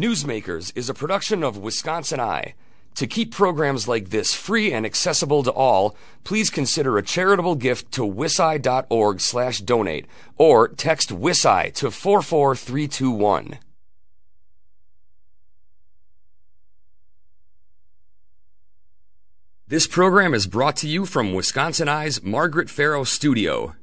Newsmakers 0.00 0.72
is 0.74 0.88
a 0.88 0.94
production 0.94 1.44
of 1.44 1.58
Wisconsin 1.58 2.20
Eye. 2.20 2.54
To 2.94 3.06
keep 3.06 3.32
programs 3.32 3.86
like 3.86 4.08
this 4.08 4.32
free 4.32 4.72
and 4.72 4.86
accessible 4.86 5.42
to 5.42 5.52
all, 5.52 5.94
please 6.24 6.48
consider 6.48 6.96
a 6.96 7.02
charitable 7.02 7.54
gift 7.54 7.92
to 7.92 8.02
wiseye.org 8.02 9.20
slash 9.20 9.58
donate 9.58 10.06
or 10.38 10.68
text 10.68 11.10
WISI 11.10 11.74
to 11.74 11.90
44321. 11.90 13.58
This 19.68 19.86
program 19.86 20.32
is 20.32 20.46
brought 20.46 20.76
to 20.76 20.88
you 20.88 21.04
from 21.04 21.34
Wisconsin 21.34 21.88
Eye's 21.88 22.22
Margaret 22.22 22.70
Farrow 22.70 23.04
Studio. 23.04 23.74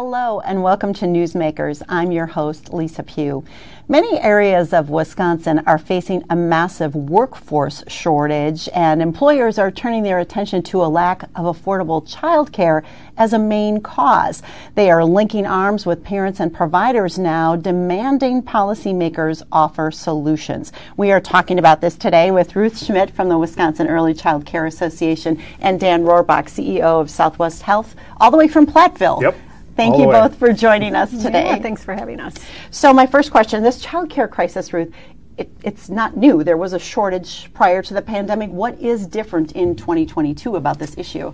Hello 0.00 0.38
and 0.38 0.62
welcome 0.62 0.94
to 0.94 1.06
Newsmakers. 1.06 1.82
I'm 1.88 2.12
your 2.12 2.26
host, 2.26 2.72
Lisa 2.72 3.02
Pugh. 3.02 3.44
Many 3.88 4.20
areas 4.20 4.72
of 4.72 4.90
Wisconsin 4.90 5.58
are 5.66 5.76
facing 5.76 6.22
a 6.30 6.36
massive 6.36 6.94
workforce 6.94 7.82
shortage, 7.88 8.68
and 8.72 9.02
employers 9.02 9.58
are 9.58 9.72
turning 9.72 10.04
their 10.04 10.20
attention 10.20 10.62
to 10.64 10.84
a 10.84 10.86
lack 10.86 11.24
of 11.34 11.46
affordable 11.46 12.08
childcare 12.08 12.84
as 13.16 13.32
a 13.32 13.40
main 13.40 13.80
cause. 13.80 14.40
They 14.76 14.88
are 14.88 15.04
linking 15.04 15.46
arms 15.46 15.84
with 15.84 16.04
parents 16.04 16.38
and 16.38 16.54
providers 16.54 17.18
now, 17.18 17.56
demanding 17.56 18.40
policymakers 18.40 19.42
offer 19.50 19.90
solutions. 19.90 20.70
We 20.96 21.10
are 21.10 21.20
talking 21.20 21.58
about 21.58 21.80
this 21.80 21.96
today 21.96 22.30
with 22.30 22.54
Ruth 22.54 22.78
Schmidt 22.78 23.10
from 23.10 23.28
the 23.28 23.36
Wisconsin 23.36 23.88
Early 23.88 24.14
Child 24.14 24.46
Care 24.46 24.66
Association 24.66 25.42
and 25.58 25.80
Dan 25.80 26.04
Rohrbeck, 26.04 26.44
CEO 26.44 27.00
of 27.00 27.10
Southwest 27.10 27.62
Health, 27.62 27.96
all 28.20 28.30
the 28.30 28.36
way 28.36 28.46
from 28.46 28.64
Platteville. 28.64 29.22
Yep. 29.22 29.34
Thank 29.78 29.94
All 29.94 30.00
you 30.00 30.06
both 30.08 30.36
for 30.40 30.52
joining 30.52 30.96
us 30.96 31.08
today. 31.22 31.50
Yeah, 31.50 31.58
thanks 31.60 31.84
for 31.84 31.94
having 31.94 32.18
us. 32.18 32.34
So, 32.72 32.92
my 32.92 33.06
first 33.06 33.30
question 33.30 33.62
this 33.62 33.80
child 33.80 34.10
care 34.10 34.26
crisis, 34.26 34.72
Ruth, 34.72 34.92
it, 35.36 35.52
it's 35.62 35.88
not 35.88 36.16
new. 36.16 36.42
There 36.42 36.56
was 36.56 36.72
a 36.72 36.80
shortage 36.80 37.48
prior 37.54 37.80
to 37.82 37.94
the 37.94 38.02
pandemic. 38.02 38.50
What 38.50 38.76
is 38.80 39.06
different 39.06 39.52
in 39.52 39.76
2022 39.76 40.56
about 40.56 40.80
this 40.80 40.98
issue? 40.98 41.32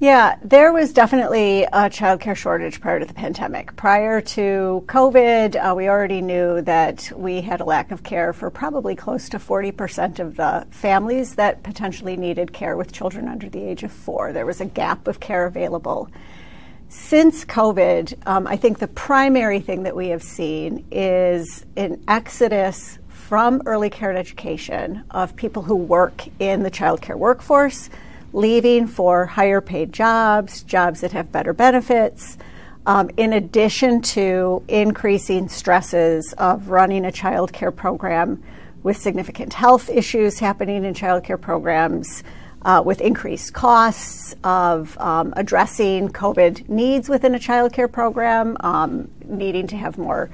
Yeah, 0.00 0.38
there 0.42 0.72
was 0.72 0.94
definitely 0.94 1.64
a 1.64 1.90
childcare 1.90 2.34
shortage 2.34 2.80
prior 2.80 3.00
to 3.00 3.04
the 3.04 3.12
pandemic. 3.12 3.76
Prior 3.76 4.22
to 4.22 4.82
COVID, 4.86 5.54
uh, 5.54 5.74
we 5.74 5.86
already 5.86 6.22
knew 6.22 6.62
that 6.62 7.12
we 7.14 7.42
had 7.42 7.60
a 7.60 7.64
lack 7.66 7.90
of 7.90 8.02
care 8.02 8.32
for 8.32 8.48
probably 8.48 8.96
close 8.96 9.28
to 9.28 9.38
40% 9.38 10.20
of 10.20 10.36
the 10.36 10.66
families 10.70 11.34
that 11.34 11.62
potentially 11.62 12.16
needed 12.16 12.50
care 12.54 12.78
with 12.78 12.92
children 12.92 13.28
under 13.28 13.50
the 13.50 13.62
age 13.62 13.82
of 13.82 13.92
four. 13.92 14.32
There 14.32 14.46
was 14.46 14.62
a 14.62 14.66
gap 14.66 15.06
of 15.06 15.20
care 15.20 15.44
available. 15.44 16.08
Since 16.96 17.44
COVID, 17.46 18.24
um, 18.24 18.46
I 18.46 18.56
think 18.56 18.78
the 18.78 18.86
primary 18.86 19.58
thing 19.58 19.82
that 19.82 19.96
we 19.96 20.08
have 20.08 20.22
seen 20.22 20.86
is 20.92 21.66
an 21.76 22.00
exodus 22.06 23.00
from 23.08 23.62
early 23.66 23.90
care 23.90 24.10
and 24.10 24.18
education 24.18 25.02
of 25.10 25.34
people 25.34 25.64
who 25.64 25.74
work 25.74 26.22
in 26.38 26.62
the 26.62 26.70
childcare 26.70 27.18
workforce, 27.18 27.90
leaving 28.32 28.86
for 28.86 29.26
higher 29.26 29.60
paid 29.60 29.92
jobs, 29.92 30.62
jobs 30.62 31.00
that 31.00 31.10
have 31.10 31.32
better 31.32 31.52
benefits, 31.52 32.38
um, 32.86 33.10
in 33.16 33.32
addition 33.32 34.00
to 34.00 34.62
increasing 34.68 35.48
stresses 35.48 36.32
of 36.38 36.68
running 36.68 37.04
a 37.04 37.10
childcare 37.10 37.74
program 37.74 38.40
with 38.84 38.96
significant 38.96 39.52
health 39.52 39.90
issues 39.90 40.38
happening 40.38 40.84
in 40.84 40.94
childcare 40.94 41.40
programs 41.40 42.22
uh, 42.64 42.82
with 42.84 43.00
increased 43.00 43.52
costs 43.52 44.34
of 44.42 44.96
um, 44.98 45.34
addressing 45.36 46.08
COVID 46.08 46.68
needs 46.68 47.08
within 47.08 47.34
a 47.34 47.38
childcare 47.38 47.90
program, 47.90 48.56
um, 48.60 49.10
needing 49.24 49.66
to 49.66 49.76
have 49.76 49.98
more 49.98 50.30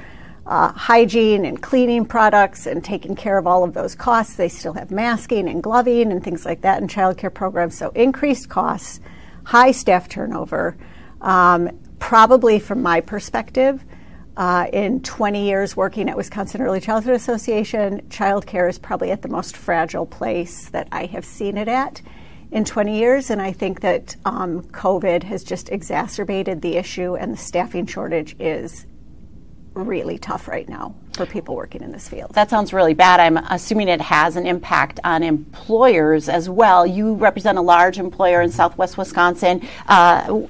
uh, 0.47 0.73
hygiene 0.73 1.45
and 1.45 1.61
cleaning 1.61 2.05
products 2.05 2.67
and 2.67 2.85
taking 2.85 3.17
care 3.17 3.37
of 3.37 3.47
all 3.47 3.65
of 3.65 3.75
those 3.75 3.95
costs. 3.95 4.37
They 4.37 4.49
still 4.49 4.73
have 4.75 4.91
masking 4.91 5.49
and 5.49 5.63
gloving 5.63 6.13
and 6.13 6.23
things 6.23 6.45
like 6.45 6.61
that 6.63 6.81
in 6.81 6.89
childcare 6.89 7.33
programs. 7.33 7.77
So 7.77 7.91
increased 7.91 8.49
costs, 8.49 9.01
high 9.45 9.73
staff 9.73 10.09
turnover. 10.09 10.77
Um, 11.21 11.79
probably 11.99 12.59
from 12.59 12.81
my 12.83 13.01
perspective, 13.01 13.85
uh, 14.37 14.69
in 14.73 15.03
20 15.03 15.45
years 15.45 15.77
working 15.77 16.09
at 16.09 16.17
Wisconsin 16.17 16.63
Early 16.63 16.81
Childhood 16.81 17.15
Association, 17.15 18.01
childcare 18.09 18.71
is 18.71 18.79
probably 18.79 19.11
at 19.11 19.21
the 19.21 19.29
most 19.29 19.57
fragile 19.57 20.07
place 20.07 20.71
that 20.71 20.89
I 20.93 21.07
have 21.07 21.25
seen 21.25 21.59
it 21.59 21.69
at 21.69 22.01
in 22.53 22.65
20 22.65 22.99
years, 22.99 23.31
and 23.31 23.41
I 23.41 23.53
think 23.53 23.81
that 23.81 24.17
um, 24.25 24.63
COVID 24.63 25.23
has 25.25 25.45
just 25.45 25.69
exacerbated 25.69 26.63
the 26.63 26.77
issue, 26.77 27.17
and 27.17 27.33
the 27.33 27.37
staffing 27.37 27.87
shortage 27.87 28.35
is 28.39 28.87
really 29.75 30.19
tough 30.19 30.49
right 30.49 30.69
now 30.69 30.95
for 31.13 31.27
people 31.27 31.55
working 31.55 31.83
in 31.83 31.93
this 31.93 32.09
field. 32.09 32.33
That 32.35 32.51
sounds 32.51 32.73
really 32.73 32.95
bad. 32.95 33.21
I'm 33.21 33.37
assuming 33.37 33.89
it 33.89 34.01
has 34.01 34.37
an 34.37 34.47
impact 34.47 34.99
on 35.05 35.23
employers 35.23 36.29
as 36.29 36.49
well. 36.49 36.87
You 36.87 37.15
represent 37.15 37.57
a 37.57 37.63
large 37.63 37.99
employer 37.99 38.43
in 38.43 38.51
southwest 38.51 38.99
Wisconsin. 38.99 39.67
Uh, 39.87 40.43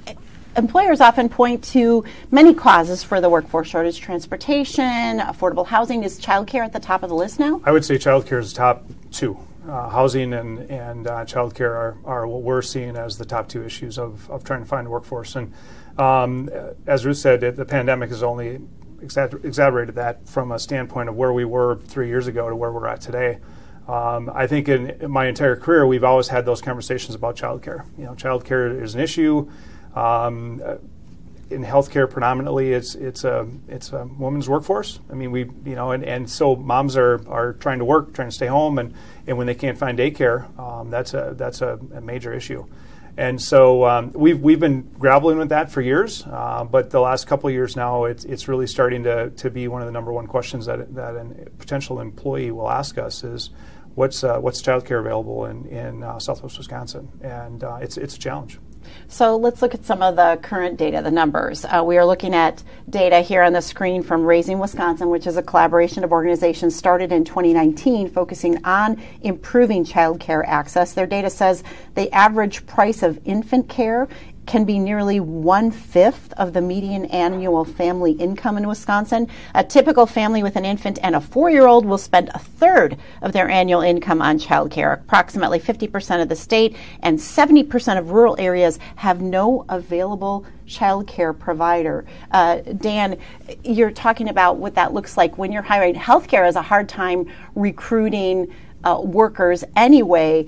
employers 0.57 1.01
often 1.01 1.29
point 1.29 1.63
to 1.65 2.05
many 2.31 2.55
causes 2.55 3.03
for 3.05 3.21
the 3.21 3.29
workforce 3.29 3.69
shortage 3.69 4.01
transportation, 4.01 5.21
affordable 5.21 5.67
housing. 5.67 6.03
Is 6.03 6.19
childcare 6.19 6.65
at 6.65 6.73
the 6.73 6.81
top 6.81 7.03
of 7.03 7.11
the 7.11 7.15
list 7.15 7.39
now? 7.39 7.61
I 7.65 7.73
would 7.73 7.85
say 7.85 7.97
childcare 7.97 8.41
is 8.41 8.53
top 8.53 8.85
two. 9.11 9.39
Uh, 9.69 9.91
housing 9.91 10.33
and 10.33 10.59
and 10.71 11.07
uh, 11.07 11.23
childcare 11.27 11.71
are, 11.71 11.99
are 12.07 12.27
what 12.27 12.41
we're 12.41 12.63
seeing 12.63 12.97
as 12.97 13.19
the 13.19 13.27
top 13.27 13.47
two 13.47 13.63
issues 13.63 13.99
of, 13.99 14.29
of 14.31 14.43
trying 14.43 14.61
to 14.61 14.67
find 14.67 14.87
a 14.87 14.91
workforce. 14.91 15.37
And 15.37 15.53
um, 15.99 16.49
as 16.87 17.05
Ruth 17.05 17.19
said, 17.19 17.43
it, 17.43 17.57
the 17.57 17.67
pandemic 17.67 18.09
has 18.09 18.23
only 18.23 18.59
exa- 19.03 19.45
exaggerated 19.45 19.95
that 19.97 20.27
from 20.27 20.53
a 20.53 20.59
standpoint 20.59 21.11
of 21.11 21.15
where 21.15 21.35
we 21.35 21.45
were 21.45 21.77
three 21.77 22.09
years 22.09 22.27
ago 22.27 22.49
to 22.49 22.57
where 22.57 22.73
we're 22.73 22.87
at 22.87 23.03
today. 23.03 23.39
Um, 23.87 24.31
I 24.33 24.47
think 24.47 24.69
in, 24.69 24.91
in 24.91 25.11
my 25.11 25.27
entire 25.27 25.57
career, 25.57 25.87
we've 25.87 26.05
always 26.05 26.29
had 26.29 26.47
those 26.47 26.63
conversations 26.63 27.15
about 27.15 27.37
childcare. 27.37 27.85
You 27.99 28.05
know, 28.05 28.15
childcare 28.15 28.81
is 28.81 28.95
an 28.95 29.01
issue. 29.03 29.51
Um, 29.95 30.63
in 31.51 31.65
healthcare, 31.65 32.09
predominantly, 32.09 32.73
it's 32.73 32.95
it's 32.95 33.25
a 33.25 33.47
it's 33.69 33.93
a 33.93 34.05
woman's 34.05 34.49
workforce. 34.49 35.01
I 35.11 35.15
mean, 35.15 35.33
we 35.33 35.41
you 35.65 35.75
know, 35.75 35.91
and, 35.91 36.05
and 36.05 36.31
so 36.31 36.55
moms 36.55 36.97
are, 36.97 37.21
are 37.29 37.55
trying 37.55 37.81
to 37.81 37.85
work, 37.85 38.15
trying 38.15 38.29
to 38.29 38.35
stay 38.35 38.47
home, 38.47 38.79
and, 38.79 38.95
and 39.27 39.37
when 39.37 39.47
they 39.47 39.55
can't 39.55 39.77
find 39.77 39.99
daycare, 39.99 40.57
um, 40.59 40.91
that's 40.91 41.13
a 41.13 41.35
that's 41.37 41.61
a, 41.61 41.79
a, 41.95 42.01
major 42.01 42.33
issue. 42.33 42.65
And 43.17 43.43
so 43.43 43.85
um, 43.85 44.13
we've 44.15 44.41
we've 44.41 44.61
been 44.61 44.83
grappling 44.99 45.39
with 45.39 45.49
that 45.49 45.73
for 45.73 45.81
years, 45.81 46.25
uh, 46.25 46.65
but 46.65 46.91
the 46.91 47.01
last 47.01 47.27
couple 47.27 47.49
of 47.49 47.55
years 47.55 47.75
now, 47.75 48.05
it's 48.05 48.25
it's 48.25 48.47
really 48.47 48.69
starting 48.69 49.03
to, 49.05 49.31
to 49.31 49.51
be 49.51 49.67
one 49.67 49.83
of 49.83 49.87
the 49.87 49.93
number 49.93 50.13
one 50.13 50.29
questions 50.29 50.67
that 50.67 50.95
that 50.95 51.17
a 51.17 51.51
potential 51.59 52.01
employee 52.01 52.53
will 52.53 52.71
ask 52.71 52.97
us 52.97 53.25
is, 53.25 53.51
what's 53.97 54.23
uh, 54.23 54.39
what's 54.39 54.63
childcare 54.63 55.01
available 55.01 55.47
in 55.47 55.67
in 55.67 56.05
uh, 56.05 56.19
Southwest 56.21 56.59
Wisconsin, 56.59 57.09
and 57.21 57.65
uh, 57.65 57.79
it's 57.83 57.97
it's 57.97 58.15
a 58.15 58.19
challenge. 58.19 58.61
So 59.09 59.37
let's 59.37 59.63
look 59.63 59.75
at 59.75 59.85
some 59.85 60.03
of 60.03 60.17
the 60.17 60.39
current 60.43 60.77
data, 60.77 61.03
the 61.03 61.11
numbers. 61.11 61.65
Uh, 61.65 61.83
we 61.85 61.99
are 61.99 62.05
looking 62.05 62.35
at 62.35 62.63
data 62.89 63.21
here 63.21 63.43
on 63.43 63.53
the 63.53 63.63
screen 63.63 64.03
from 64.03 64.25
Raising 64.25 64.59
Wisconsin, 64.59 65.11
which 65.11 65.27
is 65.27 65.37
a 65.37 65.43
collaboration 65.43 66.05
of 66.05 66.13
organizations 66.13 66.77
started 66.77 67.13
in 67.13 67.25
2019 67.25 68.09
focusing 68.09 68.65
on 68.65 69.03
improving 69.23 69.85
child 69.85 70.21
care 70.21 70.47
access. 70.47 70.93
Their 70.93 71.07
data 71.07 71.31
says 71.31 71.63
the 71.95 72.13
average 72.13 72.67
price 72.67 73.03
of 73.03 73.21
infant 73.25 73.69
care 73.69 74.09
can 74.47 74.65
be 74.65 74.79
nearly 74.79 75.21
one 75.21 75.71
fifth 75.71 76.33
of 76.35 76.53
the 76.53 76.61
median 76.61 77.05
annual 77.07 77.65
family 77.65 78.13
income 78.13 78.57
in 78.57 78.67
Wisconsin. 78.67 79.29
A 79.55 79.63
typical 79.63 80.07
family 80.07 80.43
with 80.43 80.57
an 80.57 80.65
infant 80.65 80.99
and 81.03 81.15
a 81.15 81.21
four 81.21 81.51
year 81.51 81.67
old 81.67 81.85
will 81.85 81.99
spend 81.99 82.31
a 82.35 82.39
third 82.39 82.97
of 83.23 83.33
their 83.33 83.49
annual 83.49 83.81
income 83.81 84.21
on 84.21 84.39
childcare. 84.39 84.95
Approximately 84.95 85.61
50% 85.61 86.23
of 86.23 86.29
the 86.29 86.37
state 86.37 86.77
and 87.03 87.19
70% 87.19 87.99
of 87.99 88.11
rural 88.11 88.37
areas 88.39 88.79
have 88.97 89.21
no 89.21 89.65
available 89.69 90.45
child 90.67 91.07
care 91.07 91.33
provider. 91.33 92.05
Uh, 92.31 92.57
Dan, 92.59 93.19
you're 93.65 93.91
talking 93.91 94.29
about 94.29 94.57
what 94.57 94.75
that 94.77 94.95
looks 94.95 95.17
like 95.17 95.37
when 95.37 95.53
you're 95.53 95.63
hiring. 95.63 95.95
Healthcare 95.95 96.45
has 96.45 96.57
a 96.57 96.63
hard 96.63 96.89
time 96.89 97.31
recruiting 97.55 98.53
uh, 98.85 99.01
workers 99.03 99.65
anyway. 99.77 100.47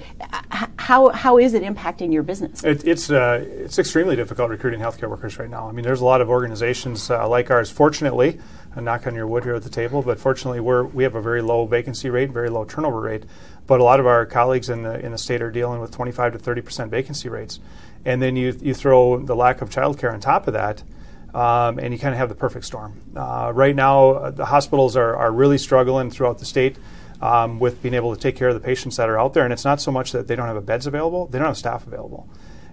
How, 0.79 1.11
how 1.11 1.38
is 1.38 1.55
it 1.55 1.62
impacting 1.62 2.12
your 2.12 2.23
business? 2.23 2.64
It, 2.64 2.87
it's 2.87 3.11
uh, 3.11 3.44
it's 3.49 3.79
extremely 3.79 4.17
difficult 4.17 4.50
recruiting 4.50 4.81
healthcare 4.81 5.08
workers 5.08 5.38
right 5.38 5.50
now. 5.50 5.69
I 5.69 5.73
mean, 5.73 5.84
there's 5.84 6.00
a 6.00 6.05
lot 6.05 6.20
of 6.20 6.29
organizations 6.29 7.11
uh, 7.11 7.29
like 7.29 7.50
ours. 7.50 7.70
Fortunately, 7.70 8.40
a 8.75 8.81
knock 8.81 9.06
on 9.06 9.14
your 9.14 9.26
wood 9.26 9.44
here 9.44 9.55
at 9.55 9.62
the 9.62 9.70
table, 9.70 10.02
but 10.02 10.19
fortunately, 10.19 10.61
we're 10.61 10.84
we 10.84 11.02
have 11.02 11.14
a 11.14 11.20
very 11.20 11.43
low 11.43 11.67
vacancy 11.67 12.11
rate, 12.11 12.31
very 12.31 12.49
low 12.49 12.64
turnover 12.64 13.00
rate. 13.00 13.25
But 13.67 13.81
a 13.81 13.84
lot 13.84 14.00
of 14.00 14.06
our 14.06 14.26
colleagues 14.26 14.70
in 14.70 14.82
the 14.82 14.99
in 15.05 15.12
the 15.12 15.19
state 15.19 15.43
are 15.43 15.50
dealing 15.50 15.81
with 15.81 15.90
25 15.93 16.32
to 16.34 16.38
30 16.38 16.61
percent 16.62 16.90
vacancy 16.90 17.29
rates, 17.29 17.61
and 18.05 18.20
then 18.20 18.37
you 18.37 18.56
you 18.61 18.75
throw 18.75 19.19
the 19.19 19.37
lack 19.37 19.62
of 19.62 19.70
childcare 19.70 20.12
on 20.12 20.20
top 20.20 20.46
of 20.46 20.55
that. 20.55 20.82
Um, 21.34 21.79
and 21.79 21.94
you 21.94 21.99
kind 21.99 22.12
of 22.12 22.19
have 22.19 22.29
the 22.29 22.34
perfect 22.34 22.67
storm. 22.67 23.00
Uh, 23.17 23.52
right 23.55 23.75
now, 23.75 24.11
uh, 24.11 24.31
the 24.32 24.44
hospitals 24.44 24.96
are, 24.99 25.17
are 25.17 25.32
really 25.32 25.56
struggling 25.56 26.11
throughout 26.11 26.38
the 26.38 26.44
state. 26.44 26.76
Um, 27.22 27.58
with 27.58 27.80
being 27.80 27.94
able 27.94 28.14
to 28.14 28.20
take 28.20 28.36
care 28.36 28.48
of 28.48 28.54
the 28.54 28.60
patients 28.60 28.96
that 28.98 29.08
are 29.08 29.19
out 29.19 29.32
there. 29.32 29.44
And 29.44 29.52
it's 29.52 29.64
not 29.64 29.80
so 29.80 29.90
much 29.90 30.12
that 30.12 30.26
they 30.26 30.36
don't 30.36 30.46
have 30.46 30.66
beds 30.66 30.86
available; 30.86 31.26
they 31.28 31.38
don't 31.38 31.46
have 31.46 31.56
staff 31.56 31.86
available. 31.86 32.28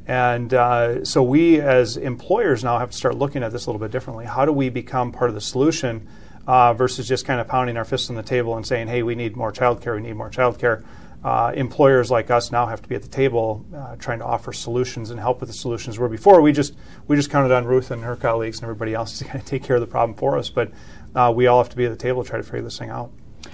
And 0.07 0.53
uh, 0.55 1.05
so 1.05 1.21
we, 1.21 1.61
as 1.61 1.95
employers, 1.95 2.63
now 2.63 2.79
have 2.79 2.89
to 2.89 2.97
start 2.97 3.15
looking 3.15 3.43
at 3.43 3.51
this 3.51 3.67
a 3.67 3.69
little 3.69 3.79
bit 3.79 3.91
differently. 3.91 4.25
How 4.25 4.43
do 4.43 4.51
we 4.51 4.69
become 4.69 5.11
part 5.11 5.29
of 5.29 5.35
the 5.35 5.41
solution 5.41 6.07
uh, 6.47 6.73
versus 6.73 7.07
just 7.07 7.25
kind 7.25 7.39
of 7.39 7.47
pounding 7.47 7.77
our 7.77 7.85
fists 7.85 8.09
on 8.09 8.15
the 8.15 8.23
table 8.23 8.57
and 8.57 8.65
saying, 8.65 8.87
"Hey, 8.87 9.03
we 9.03 9.13
need 9.13 9.37
more 9.37 9.51
childcare. 9.51 9.95
We 9.95 10.01
need 10.01 10.15
more 10.15 10.31
childcare." 10.31 10.83
Uh, 11.23 11.51
employers 11.53 12.09
like 12.09 12.31
us 12.31 12.49
now 12.49 12.65
have 12.65 12.81
to 12.81 12.87
be 12.87 12.95
at 12.95 13.01
the 13.01 13.09
table 13.09 13.65
uh, 13.75 13.97
trying 13.97 14.19
to 14.19 14.25
offer 14.25 14.53
solutions 14.53 15.11
and 15.11 15.19
help 15.19 15.41
with 15.41 15.49
the 15.49 15.53
solutions. 15.53 15.99
Where 15.99 16.09
before 16.09 16.41
we 16.41 16.51
just 16.51 16.73
we 17.07 17.15
just 17.15 17.29
counted 17.29 17.53
on 17.53 17.65
Ruth 17.65 17.91
and 17.91 18.03
her 18.03 18.15
colleagues 18.15 18.57
and 18.57 18.63
everybody 18.63 18.95
else 18.95 19.19
to 19.19 19.25
kind 19.25 19.39
of 19.39 19.45
take 19.45 19.63
care 19.63 19.75
of 19.75 19.81
the 19.81 19.87
problem 19.87 20.17
for 20.17 20.37
us, 20.37 20.49
but 20.49 20.71
uh, 21.15 21.31
we 21.35 21.45
all 21.45 21.61
have 21.61 21.69
to 21.69 21.77
be 21.77 21.85
at 21.85 21.91
the 21.91 21.97
table 21.97 22.23
to 22.23 22.29
try 22.29 22.37
to 22.37 22.43
figure 22.43 22.61
this 22.61 22.79
thing 22.79 22.89
out. 22.89 23.11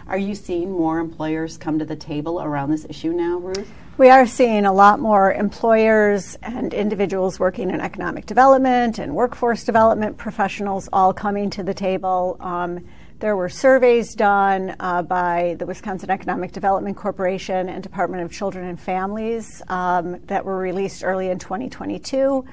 Are 0.08 0.20
you 0.20 0.36
seeing 0.36 0.72
more 0.72 1.00
employers 1.00 1.58
come 1.58 1.80
to 1.80 1.86
the 1.86 1.96
table 1.96 2.40
around 2.40 2.70
this 2.70 2.86
issue 2.88 3.12
now, 3.12 3.40
Ruth? 3.40 3.68
We 3.98 4.10
are 4.10 4.28
seeing 4.28 4.66
a 4.66 4.72
lot 4.72 5.00
more 5.00 5.34
employers 5.34 6.38
and 6.44 6.76
individuals 6.76 7.40
working 7.40 7.72
in 7.72 7.82
economic 7.82 8.28
development 8.28 9.00
and 9.00 9.16
workforce 9.16 9.64
development 9.64 10.18
professionals 10.18 10.88
all 10.94 11.12
coming 11.12 11.50
to 11.52 11.64
the 11.64 11.74
table. 11.74 12.38
Um, 12.40 12.86
there 13.18 13.36
were 13.36 13.50
surveys 13.50 14.14
done 14.14 14.76
uh, 14.80 15.02
by 15.02 15.56
the 15.58 15.66
Wisconsin 15.66 16.12
Economic 16.12 16.52
Development 16.52 16.96
Corporation 16.96 17.68
and 17.68 17.82
Department 17.82 18.22
of 18.22 18.32
Children 18.32 18.68
and 18.68 18.80
Families 18.80 19.64
um, 19.70 20.20
that 20.28 20.46
were 20.46 20.58
released 20.58 21.04
early 21.04 21.30
in 21.30 21.40
2022 21.40 22.46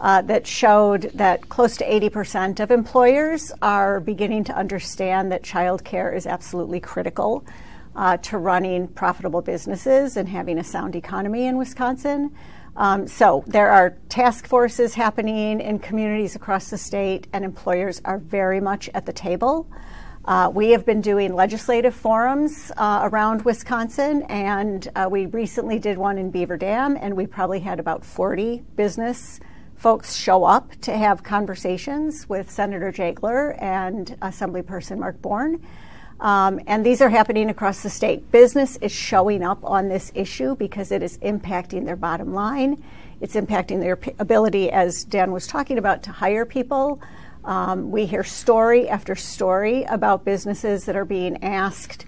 uh, 0.00 0.22
that 0.22 0.46
showed 0.46 1.10
that 1.14 1.48
close 1.48 1.76
to 1.78 1.84
80% 1.84 2.60
of 2.60 2.70
employers 2.70 3.52
are 3.62 4.00
beginning 4.00 4.44
to 4.44 4.56
understand 4.56 5.32
that 5.32 5.42
childcare 5.42 6.14
is 6.14 6.26
absolutely 6.26 6.80
critical 6.80 7.44
uh, 7.94 8.16
to 8.18 8.38
running 8.38 8.88
profitable 8.88 9.40
businesses 9.40 10.16
and 10.16 10.28
having 10.28 10.58
a 10.58 10.64
sound 10.64 10.94
economy 10.94 11.46
in 11.46 11.56
Wisconsin. 11.56 12.34
Um, 12.76 13.08
so 13.08 13.42
there 13.46 13.70
are 13.70 13.96
task 14.10 14.46
forces 14.46 14.94
happening 14.94 15.60
in 15.60 15.78
communities 15.78 16.36
across 16.36 16.68
the 16.68 16.76
state, 16.76 17.26
and 17.32 17.42
employers 17.42 18.02
are 18.04 18.18
very 18.18 18.60
much 18.60 18.90
at 18.92 19.06
the 19.06 19.14
table. 19.14 19.66
Uh, 20.26 20.50
we 20.52 20.70
have 20.70 20.84
been 20.84 21.00
doing 21.00 21.34
legislative 21.34 21.94
forums 21.94 22.70
uh, 22.76 23.00
around 23.04 23.42
Wisconsin, 23.42 24.24
and 24.24 24.88
uh, 24.94 25.08
we 25.10 25.24
recently 25.26 25.78
did 25.78 25.96
one 25.96 26.18
in 26.18 26.30
Beaver 26.30 26.58
Dam, 26.58 26.98
and 27.00 27.16
we 27.16 27.26
probably 27.26 27.60
had 27.60 27.80
about 27.80 28.04
40 28.04 28.62
business 28.74 29.40
folks 29.76 30.14
show 30.14 30.44
up 30.44 30.72
to 30.80 30.96
have 30.96 31.22
conversations 31.22 32.28
with 32.28 32.50
Senator 32.50 32.90
Jagler 32.90 33.60
and 33.62 34.16
Assemblyperson 34.22 34.98
Mark 34.98 35.20
Born. 35.20 35.64
Um, 36.18 36.60
and 36.66 36.84
these 36.84 37.02
are 37.02 37.10
happening 37.10 37.50
across 37.50 37.82
the 37.82 37.90
state. 37.90 38.32
Business 38.32 38.76
is 38.78 38.90
showing 38.90 39.42
up 39.42 39.62
on 39.62 39.88
this 39.88 40.10
issue 40.14 40.56
because 40.56 40.90
it 40.90 41.02
is 41.02 41.18
impacting 41.18 41.84
their 41.84 41.96
bottom 41.96 42.32
line. 42.32 42.82
It's 43.20 43.34
impacting 43.34 43.80
their 43.80 43.96
p- 43.96 44.12
ability, 44.18 44.70
as 44.70 45.04
Dan 45.04 45.30
was 45.30 45.46
talking 45.46 45.76
about, 45.76 46.02
to 46.04 46.12
hire 46.12 46.46
people. 46.46 47.00
Um, 47.44 47.90
we 47.90 48.06
hear 48.06 48.24
story 48.24 48.88
after 48.88 49.14
story 49.14 49.84
about 49.84 50.24
businesses 50.24 50.86
that 50.86 50.96
are 50.96 51.04
being 51.04 51.42
asked, 51.44 52.06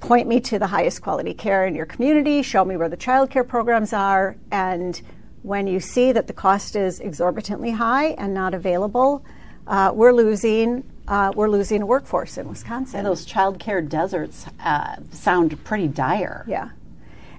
point 0.00 0.26
me 0.26 0.40
to 0.40 0.58
the 0.58 0.66
highest 0.66 1.00
quality 1.00 1.32
care 1.32 1.66
in 1.66 1.74
your 1.74 1.86
community, 1.86 2.42
show 2.42 2.64
me 2.64 2.76
where 2.76 2.88
the 2.88 2.96
child 2.96 3.30
care 3.30 3.44
programs 3.44 3.92
are. 3.92 4.36
And 4.50 5.00
when 5.46 5.68
you 5.68 5.78
see 5.78 6.10
that 6.10 6.26
the 6.26 6.32
cost 6.32 6.74
is 6.74 6.98
exorbitantly 6.98 7.70
high 7.70 8.06
and 8.18 8.34
not 8.34 8.52
available, 8.52 9.24
uh, 9.68 9.92
we're 9.94 10.12
losing 10.12 10.82
uh, 11.06 11.32
we're 11.36 11.48
losing 11.48 11.82
a 11.82 11.86
workforce 11.86 12.36
in 12.36 12.48
Wisconsin. 12.48 12.98
And 12.98 13.06
those 13.06 13.24
child 13.24 13.60
care 13.60 13.80
deserts 13.80 14.46
uh, 14.58 14.96
sound 15.12 15.62
pretty 15.62 15.86
dire. 15.86 16.44
Yeah. 16.48 16.70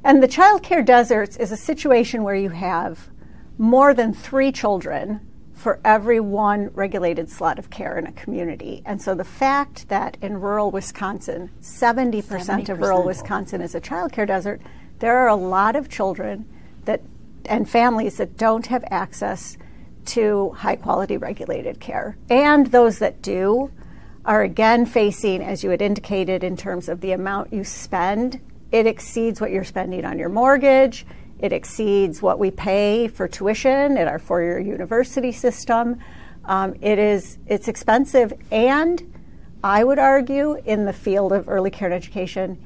And 0.05 0.23
the 0.23 0.27
child 0.29 0.63
care 0.63 0.81
deserts 0.81 1.35
is 1.35 1.51
a 1.51 1.57
situation 1.57 2.23
where 2.23 2.33
you 2.33 2.51
have 2.51 3.09
more 3.57 3.93
than 3.93 4.13
three 4.13 4.53
children 4.53 5.19
for 5.53 5.81
every 5.83 6.21
one 6.21 6.69
regulated 6.75 7.29
slot 7.29 7.59
of 7.59 7.69
care 7.69 7.97
in 7.97 8.07
a 8.07 8.13
community. 8.13 8.83
And 8.85 9.01
so 9.01 9.15
the 9.15 9.25
fact 9.25 9.89
that 9.89 10.15
in 10.21 10.39
rural 10.39 10.71
Wisconsin, 10.71 11.49
70%, 11.61 12.23
70%. 12.23 12.69
of 12.69 12.79
rural 12.79 13.03
Wisconsin 13.03 13.59
is 13.59 13.75
a 13.75 13.81
child 13.81 14.13
care 14.13 14.25
desert, 14.25 14.61
there 14.99 15.17
are 15.17 15.27
a 15.27 15.35
lot 15.35 15.75
of 15.75 15.89
children 15.89 16.45
that 16.85 17.01
and 17.47 17.69
families 17.69 18.17
that 18.17 18.37
don't 18.37 18.67
have 18.67 18.83
access 18.89 19.57
to 20.05 20.51
high 20.51 20.75
quality 20.75 21.17
regulated 21.17 21.79
care. 21.79 22.17
And 22.29 22.67
those 22.67 22.99
that 22.99 23.21
do 23.21 23.71
are 24.25 24.41
again 24.41 24.85
facing, 24.85 25.41
as 25.41 25.63
you 25.63 25.69
had 25.69 25.81
indicated, 25.81 26.43
in 26.43 26.57
terms 26.57 26.89
of 26.89 27.01
the 27.01 27.11
amount 27.11 27.53
you 27.53 27.63
spend, 27.63 28.39
it 28.71 28.85
exceeds 28.85 29.39
what 29.39 29.51
you're 29.51 29.63
spending 29.63 30.05
on 30.05 30.19
your 30.19 30.29
mortgage 30.29 31.05
it 31.39 31.53
exceeds 31.53 32.21
what 32.21 32.39
we 32.39 32.49
pay 32.49 33.07
for 33.07 33.27
tuition 33.27 33.97
at 33.97 34.07
our 34.07 34.19
four-year 34.19 34.59
university 34.59 35.31
system. 35.31 35.99
Um, 36.45 36.75
it 36.81 36.97
is 36.97 37.37
it's 37.45 37.67
expensive, 37.67 38.33
and 38.51 39.13
I 39.63 39.83
would 39.83 39.99
argue 39.99 40.55
in 40.65 40.85
the 40.85 40.93
field 40.93 41.33
of 41.33 41.47
early 41.47 41.69
care 41.69 41.87
and 41.87 41.93
education, 41.93 42.57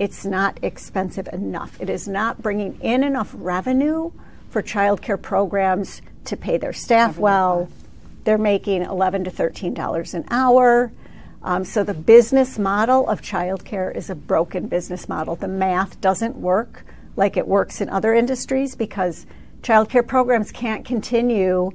it's 0.00 0.24
not 0.24 0.58
expensive 0.62 1.28
enough. 1.30 1.78
It 1.78 1.90
is 1.90 2.08
not 2.08 2.40
bringing 2.40 2.80
in 2.80 3.04
enough 3.04 3.32
revenue 3.36 4.10
for 4.48 4.62
childcare 4.62 5.20
programs 5.20 6.00
to 6.24 6.38
pay 6.38 6.56
their 6.56 6.72
staff 6.72 7.18
well. 7.18 7.68
They're 8.24 8.38
making 8.38 8.82
11 8.82 9.24
to 9.24 9.30
13 9.30 9.74
dollars 9.74 10.14
an 10.14 10.24
hour. 10.30 10.90
Um, 11.42 11.64
so 11.64 11.84
the 11.84 11.94
business 11.94 12.58
model 12.58 13.08
of 13.08 13.20
childcare 13.20 13.94
is 13.94 14.08
a 14.08 14.14
broken 14.14 14.68
business 14.68 15.06
model. 15.06 15.36
The 15.36 15.48
math 15.48 16.00
doesn't 16.00 16.36
work 16.36 16.84
like 17.16 17.36
it 17.36 17.46
works 17.46 17.82
in 17.82 17.90
other 17.90 18.14
industries 18.14 18.74
because 18.74 19.26
childcare 19.60 20.06
programs 20.06 20.50
can't 20.50 20.84
continue 20.84 21.72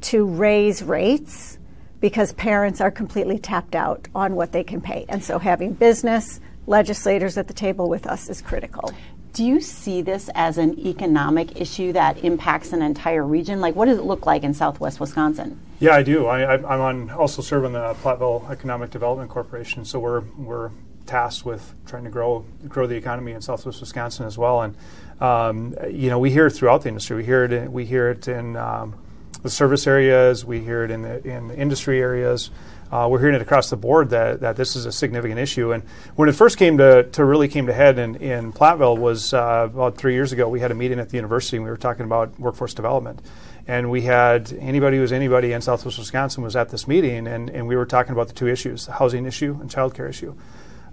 to 0.00 0.24
raise 0.24 0.82
rates 0.82 1.58
because 2.00 2.32
parents 2.34 2.80
are 2.80 2.90
completely 2.90 3.38
tapped 3.38 3.74
out 3.74 4.08
on 4.14 4.34
what 4.34 4.52
they 4.52 4.64
can 4.64 4.80
pay. 4.80 5.04
And 5.10 5.22
so 5.22 5.38
having 5.38 5.74
business 5.74 6.40
legislators 6.66 7.38
at 7.38 7.48
the 7.48 7.54
table 7.54 7.88
with 7.88 8.06
us 8.06 8.28
is 8.28 8.42
critical. 8.42 8.92
Do 9.32 9.44
you 9.44 9.60
see 9.60 10.00
this 10.00 10.30
as 10.34 10.56
an 10.56 10.78
economic 10.78 11.60
issue 11.60 11.92
that 11.92 12.24
impacts 12.24 12.72
an 12.72 12.80
entire 12.80 13.22
region? 13.22 13.60
Like, 13.60 13.76
what 13.76 13.84
does 13.84 13.98
it 13.98 14.04
look 14.04 14.24
like 14.24 14.42
in 14.44 14.54
Southwest 14.54 14.98
Wisconsin? 14.98 15.60
Yeah, 15.78 15.94
I 15.94 16.02
do. 16.02 16.26
I, 16.26 16.54
am 16.54 16.64
on 16.64 17.10
also 17.10 17.42
serve 17.42 17.66
on 17.66 17.72
the 17.72 17.94
Platteville 18.02 18.50
Economic 18.50 18.90
Development 18.90 19.28
Corporation, 19.30 19.84
so 19.84 19.98
we're 19.98 20.22
we're 20.38 20.70
tasked 21.04 21.44
with 21.44 21.74
trying 21.86 22.04
to 22.04 22.10
grow 22.10 22.46
grow 22.66 22.86
the 22.86 22.96
economy 22.96 23.32
in 23.32 23.42
Southwest 23.42 23.80
Wisconsin 23.80 24.24
as 24.24 24.38
well. 24.38 24.62
And 24.62 24.76
um, 25.20 25.74
you 25.90 26.08
know, 26.08 26.18
we 26.18 26.30
hear 26.30 26.46
it 26.46 26.52
throughout 26.52 26.82
the 26.82 26.88
industry. 26.88 27.16
We 27.16 27.24
hear 27.24 27.44
it. 27.44 27.52
In, 27.52 27.72
we 27.72 27.84
hear 27.84 28.10
it 28.10 28.26
in 28.28 28.56
um, 28.56 28.96
the 29.42 29.50
service 29.50 29.86
areas. 29.86 30.46
We 30.46 30.60
hear 30.60 30.84
it 30.84 30.90
in 30.90 31.02
the 31.02 31.26
in 31.26 31.48
the 31.48 31.56
industry 31.56 32.00
areas. 32.00 32.50
Uh, 32.90 33.08
we're 33.10 33.18
hearing 33.18 33.34
it 33.34 33.42
across 33.42 33.70
the 33.70 33.76
board 33.76 34.10
that, 34.10 34.40
that 34.40 34.56
this 34.56 34.76
is 34.76 34.86
a 34.86 34.92
significant 34.92 35.40
issue. 35.40 35.72
And 35.72 35.82
when 36.14 36.28
it 36.28 36.32
first 36.32 36.56
came 36.56 36.78
to, 36.78 37.04
to 37.04 37.24
really 37.24 37.48
came 37.48 37.66
to 37.66 37.72
head 37.72 37.98
in, 37.98 38.16
in 38.16 38.52
Platteville 38.52 38.96
was 38.98 39.34
uh, 39.34 39.68
about 39.72 39.96
three 39.96 40.14
years 40.14 40.32
ago. 40.32 40.48
We 40.48 40.60
had 40.60 40.70
a 40.70 40.74
meeting 40.74 41.00
at 41.00 41.08
the 41.08 41.16
university 41.16 41.56
and 41.56 41.64
we 41.64 41.70
were 41.70 41.76
talking 41.76 42.04
about 42.04 42.38
workforce 42.38 42.74
development. 42.74 43.20
And 43.68 43.90
we 43.90 44.02
had 44.02 44.52
anybody 44.60 44.96
who 44.96 45.02
was 45.02 45.12
anybody 45.12 45.52
in 45.52 45.60
Southwest 45.60 45.98
Wisconsin 45.98 46.44
was 46.44 46.54
at 46.54 46.68
this 46.68 46.86
meeting, 46.86 47.26
and, 47.26 47.50
and 47.50 47.66
we 47.66 47.74
were 47.74 47.86
talking 47.86 48.12
about 48.12 48.28
the 48.28 48.32
two 48.32 48.46
issues: 48.46 48.86
the 48.86 48.92
housing 48.92 49.26
issue 49.26 49.58
and 49.60 49.68
childcare 49.68 50.08
issue. 50.08 50.36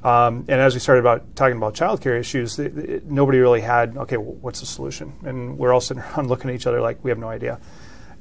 Um, 0.03 0.45
and 0.49 0.59
as 0.59 0.73
we 0.73 0.79
started 0.79 0.99
about 0.99 1.35
talking 1.35 1.55
about 1.55 1.75
childcare 1.75 2.19
issues, 2.19 2.57
it, 2.57 2.77
it, 2.77 3.05
nobody 3.05 3.37
really 3.37 3.61
had 3.61 3.95
okay, 3.95 4.17
what's 4.17 4.59
the 4.59 4.65
solution? 4.65 5.13
And 5.23 5.57
we're 5.57 5.71
all 5.71 5.81
sitting 5.81 6.03
around 6.15 6.29
looking 6.29 6.49
at 6.49 6.55
each 6.55 6.65
other 6.65 6.81
like 6.81 7.03
we 7.03 7.11
have 7.11 7.19
no 7.19 7.29
idea. 7.29 7.59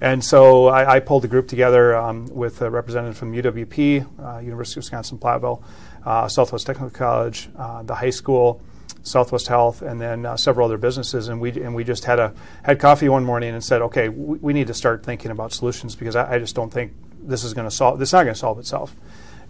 And 0.03 0.23
so 0.25 0.67
I, 0.67 0.97
I 0.97 1.01
pulled 1.01 1.23
the 1.23 1.29
group 1.29 1.47
together 1.47 1.97
um, 1.97 2.27
with 2.27 2.61
a 2.61 2.69
representative 2.69 3.17
from 3.17 3.33
UWP, 3.33 4.05
uh, 4.19 4.39
University 4.41 4.81
of 4.81 4.83
Wisconsin 4.83 5.17
Platteville, 5.17 5.63
uh, 6.05 6.27
Southwest 6.27 6.67
Technical 6.67 6.91
College, 6.91 7.49
uh, 7.57 7.85
the 7.85 7.95
high 7.95 8.11
school, 8.11 8.61
Southwest 9.05 9.47
Health, 9.47 9.81
and 9.81 10.01
then 10.01 10.27
uh, 10.27 10.37
several 10.37 10.67
other 10.67 10.77
businesses. 10.77 11.29
And 11.29 11.41
we 11.41 11.53
and 11.53 11.73
we 11.73 11.85
just 11.85 12.05
had 12.05 12.19
a 12.19 12.35
had 12.65 12.81
coffee 12.81 13.09
one 13.09 13.25
morning 13.25 13.55
and 13.55 13.63
said, 13.63 13.81
okay, 13.81 14.09
we, 14.09 14.39
we 14.39 14.53
need 14.53 14.67
to 14.67 14.75
start 14.75 15.05
thinking 15.05 15.31
about 15.31 15.53
solutions 15.53 15.95
because 15.95 16.17
I, 16.17 16.35
I 16.35 16.39
just 16.41 16.57
don't 16.57 16.73
think 16.73 16.93
this 17.23 17.45
is 17.45 17.55
going 17.55 17.69
to 17.69 17.75
solve. 17.75 18.01
This 18.01 18.09
is 18.09 18.13
not 18.13 18.25
going 18.25 18.35
to 18.35 18.41
solve 18.41 18.59
itself. 18.59 18.97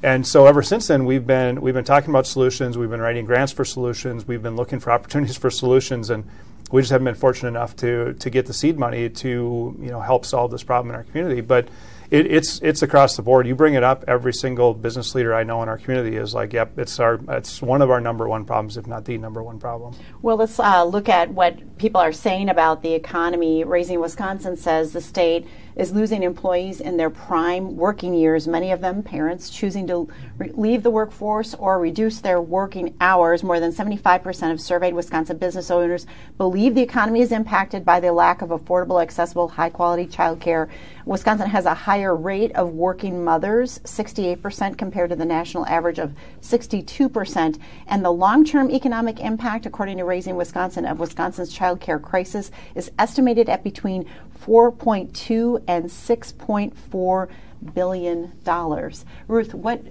And 0.03 0.27
so 0.27 0.47
ever 0.47 0.63
since 0.63 0.87
then, 0.87 1.07
we've 1.07 1.27
been 1.27 1.63
we've 1.63 1.73
been 1.73 1.83
talking 1.83 2.11
about 2.11 2.27
solutions. 2.27 2.77
We've 2.77 2.91
been 2.91 3.01
writing 3.01 3.25
grants 3.25 3.53
for 3.53 3.65
solutions. 3.65 4.29
We've 4.29 4.43
been 4.43 4.57
looking 4.57 4.81
for 4.81 4.93
opportunities 4.93 5.39
for 5.39 5.49
solutions, 5.49 6.11
and 6.11 6.29
we 6.73 6.81
just 6.81 6.91
haven't 6.91 7.05
been 7.05 7.15
fortunate 7.15 7.51
enough 7.51 7.77
to 7.77 8.15
to 8.15 8.31
get 8.31 8.47
the 8.47 8.55
seed 8.55 8.79
money 8.79 9.09
to 9.09 9.77
you 9.79 9.91
know 9.91 10.01
help 10.01 10.27
solve 10.27 10.51
this 10.51 10.65
problem 10.65 10.91
in 10.91 10.97
our 10.97 11.05
community. 11.05 11.41
But 11.41 11.69
it, 12.13 12.31
it's 12.31 12.61
it's 12.61 12.83
across 12.83 13.17
the 13.17 13.23
board. 13.23 13.47
You 13.47 13.55
bring 13.55 13.73
it 13.73 13.83
up, 13.83 14.05
every 14.07 14.35
single 14.35 14.75
business 14.75 15.15
leader 15.15 15.35
I 15.35 15.45
know 15.45 15.63
in 15.63 15.69
our 15.71 15.79
community 15.79 16.17
is 16.17 16.35
like, 16.35 16.53
"Yep, 16.53 16.79
it's 16.79 17.01
our 17.01 17.21
it's 17.29 17.63
one 17.63 17.81
of 17.81 17.91
our 17.91 18.01
number 18.01 18.29
one 18.29 18.45
problems, 18.45 18.77
if 18.77 18.87
not 18.87 19.07
the 19.07 19.17
number 19.17 19.43
one 19.43 19.59
problem." 19.59 19.95
Well, 20.21 20.37
let's 20.37 20.59
uh, 20.59 20.85
look 20.85 21.09
at 21.09 21.31
what 21.31 21.79
people 21.79 22.01
are 22.01 22.13
saying 22.13 22.51
about 22.51 22.83
the 22.83 22.93
economy. 22.93 23.65
Raising 23.65 23.99
Wisconsin 24.01 24.57
says 24.59 24.93
the 24.93 25.01
state 25.01 25.47
is 25.75 25.93
losing 25.93 26.23
employees 26.23 26.81
in 26.81 26.99
their 26.99 27.09
prime 27.11 27.77
working 27.77 28.13
years, 28.13 28.47
many 28.47 28.73
of 28.73 28.83
them 28.83 29.03
parents 29.03 29.49
choosing 29.49 29.87
to 29.87 30.09
leave 30.49 30.83
the 30.83 30.91
workforce 30.91 31.55
or 31.55 31.79
reduce 31.79 32.21
their 32.21 32.41
working 32.41 32.95
hours. 33.01 33.43
More 33.43 33.61
than 33.61 33.73
75% 33.73 34.53
of 34.53 34.61
surveyed 34.61 34.95
Wisconsin 34.95 35.39
business 35.39 35.71
owners 35.71 36.07
believe 36.39 36.75
the 36.75 36.83
economy 36.83 37.21
is 37.21 37.33
impacted 37.33 37.85
by 37.85 38.01
the 38.01 38.13
lack 38.13 38.43
of 38.43 38.51
affordable, 38.51 39.03
accessible, 39.03 39.49
high 39.49 39.71
quality 39.71 40.07
childcare. 40.07 40.69
Wisconsin 41.05 41.49
has 41.49 41.67
a 41.67 41.75
higher 41.75 42.15
rate 42.15 42.53
of 42.53 42.73
working 42.73 43.25
mothers, 43.25 43.81
68% 43.81 44.79
compared 44.79 45.11
to 45.11 45.17
the 45.17 45.25
national 45.25 45.67
average 45.67 45.99
of 45.99 46.15
62%. 46.41 47.59
And 47.87 48.05
the 48.05 48.11
long 48.11 48.45
term 48.45 48.71
economic 48.71 49.21
impact, 49.21 49.67
according 49.67 49.99
to 49.99 50.05
Raising 50.05 50.37
Wisconsin, 50.37 50.85
of 50.85 51.01
Wisconsin's 51.01 51.53
child 51.53 51.81
care 51.81 51.99
crisis 51.99 52.51
is 52.75 52.91
estimated 52.99 53.49
at 53.49 53.65
between 53.65 54.07
4.2 54.45 55.63
and 55.67 55.85
6.4 55.87 57.29
billion 57.75 58.33
dollars. 58.45 59.05
Ruth, 59.29 59.55
what 59.55 59.83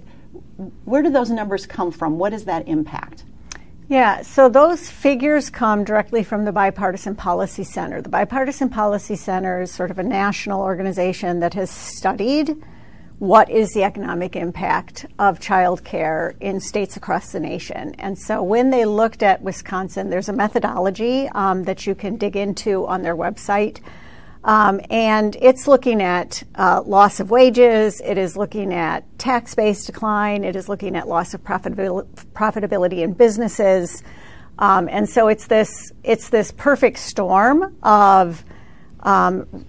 where 0.84 1.02
do 1.02 1.10
those 1.10 1.30
numbers 1.30 1.66
come 1.66 1.90
from? 1.90 2.18
What 2.18 2.32
is 2.32 2.44
that 2.44 2.68
impact? 2.68 3.24
Yeah, 3.88 4.22
so 4.22 4.48
those 4.48 4.88
figures 4.88 5.50
come 5.50 5.84
directly 5.84 6.22
from 6.22 6.44
the 6.44 6.52
Bipartisan 6.52 7.14
Policy 7.14 7.64
Center. 7.64 8.00
The 8.00 8.08
Bipartisan 8.08 8.70
Policy 8.70 9.16
Center 9.16 9.62
is 9.62 9.70
sort 9.70 9.90
of 9.90 9.98
a 9.98 10.02
national 10.02 10.62
organization 10.62 11.40
that 11.40 11.54
has 11.54 11.70
studied 11.70 12.56
what 13.18 13.50
is 13.50 13.72
the 13.72 13.84
economic 13.84 14.34
impact 14.34 15.06
of 15.18 15.38
childcare 15.38 16.34
in 16.40 16.58
states 16.58 16.96
across 16.96 17.32
the 17.32 17.38
nation. 17.38 17.94
And 17.98 18.18
so 18.18 18.42
when 18.42 18.70
they 18.70 18.84
looked 18.84 19.22
at 19.22 19.42
Wisconsin, 19.42 20.10
there's 20.10 20.28
a 20.28 20.32
methodology 20.32 21.28
um, 21.28 21.64
that 21.64 21.86
you 21.86 21.94
can 21.94 22.16
dig 22.16 22.34
into 22.34 22.86
on 22.86 23.02
their 23.02 23.14
website 23.14 23.80
um, 24.44 24.80
and 24.90 25.36
it's 25.40 25.68
looking 25.68 26.02
at 26.02 26.42
uh, 26.56 26.82
loss 26.84 27.20
of 27.20 27.30
wages, 27.30 28.00
it 28.00 28.18
is 28.18 28.36
looking 28.36 28.72
at 28.74 29.04
tax 29.18 29.54
base 29.54 29.84
decline, 29.84 30.42
it 30.42 30.56
is 30.56 30.68
looking 30.68 30.96
at 30.96 31.06
loss 31.06 31.32
of 31.32 31.44
profitabil- 31.44 32.06
profitability 32.34 32.98
in 32.98 33.12
businesses. 33.12 34.02
Um, 34.58 34.88
and 34.88 35.08
so 35.08 35.28
it's 35.28 35.46
this, 35.46 35.92
it's 36.02 36.28
this 36.28 36.52
perfect 36.52 36.98
storm 36.98 37.76
of 37.82 38.44
um, 39.00 39.64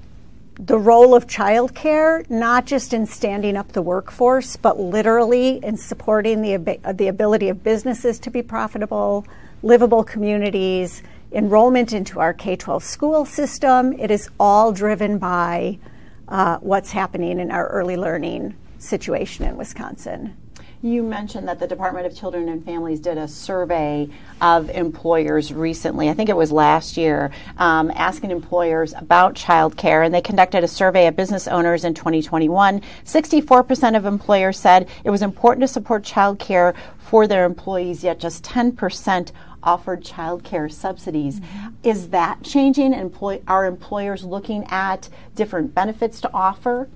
the 0.55 0.77
role 0.77 1.15
of 1.15 1.27
childcare, 1.27 2.27
not 2.29 2.65
just 2.65 2.93
in 2.93 3.05
standing 3.05 3.57
up 3.57 3.71
the 3.71 3.81
workforce, 3.81 4.55
but 4.55 4.79
literally 4.79 5.63
in 5.63 5.77
supporting 5.77 6.41
the, 6.41 6.53
ab- 6.55 6.97
the 6.97 7.07
ability 7.07 7.49
of 7.49 7.63
businesses 7.63 8.19
to 8.19 8.31
be 8.31 8.41
profitable, 8.41 9.25
livable 9.61 10.03
communities, 10.03 11.03
enrollment 11.33 11.93
into 11.93 12.19
our 12.19 12.33
K 12.33 12.55
12 12.55 12.83
school 12.83 13.25
system. 13.25 13.93
It 13.93 14.11
is 14.11 14.29
all 14.39 14.71
driven 14.71 15.17
by 15.17 15.79
uh, 16.27 16.57
what's 16.59 16.91
happening 16.91 17.39
in 17.39 17.51
our 17.51 17.67
early 17.67 17.97
learning 17.97 18.55
situation 18.77 19.45
in 19.45 19.57
Wisconsin. 19.57 20.37
You 20.83 21.01
mentioned 21.01 21.47
that 21.47 21.59
the 21.59 21.67
Department 21.67 22.05
of 22.07 22.13
Children 22.13 22.49
and 22.49 22.61
Families 22.65 22.99
did 22.99 23.17
a 23.17 23.25
survey 23.25 24.09
of 24.41 24.69
employers 24.69 25.53
recently. 25.53 26.09
I 26.09 26.13
think 26.13 26.27
it 26.27 26.35
was 26.35 26.51
last 26.51 26.97
year, 26.97 27.31
um, 27.57 27.89
asking 27.95 28.31
employers 28.31 28.93
about 28.93 29.33
child 29.33 29.77
care. 29.77 30.03
And 30.03 30.13
they 30.13 30.21
conducted 30.21 30.61
a 30.61 30.67
survey 30.67 31.07
of 31.07 31.15
business 31.15 31.47
owners 31.47 31.85
in 31.85 31.93
2021. 31.93 32.81
64% 33.05 33.95
of 33.95 34.05
employers 34.05 34.59
said 34.59 34.89
it 35.05 35.09
was 35.09 35.21
important 35.21 35.61
to 35.61 35.69
support 35.69 36.03
child 36.03 36.37
care 36.37 36.73
for 36.97 37.27
their 37.27 37.45
employees, 37.45 38.03
yet 38.03 38.19
just 38.19 38.43
10% 38.43 39.31
offered 39.63 40.03
child 40.03 40.43
care 40.43 40.69
subsidies. 40.69 41.39
Mm-hmm. 41.39 41.67
Is 41.83 42.09
that 42.09 42.43
changing? 42.43 42.93
Employ- 42.93 43.41
are 43.47 43.65
employers 43.65 44.23
looking 44.23 44.65
at 44.65 45.09
different 45.35 45.73
benefits 45.73 46.21
to 46.21 46.31
offer? 46.33 46.87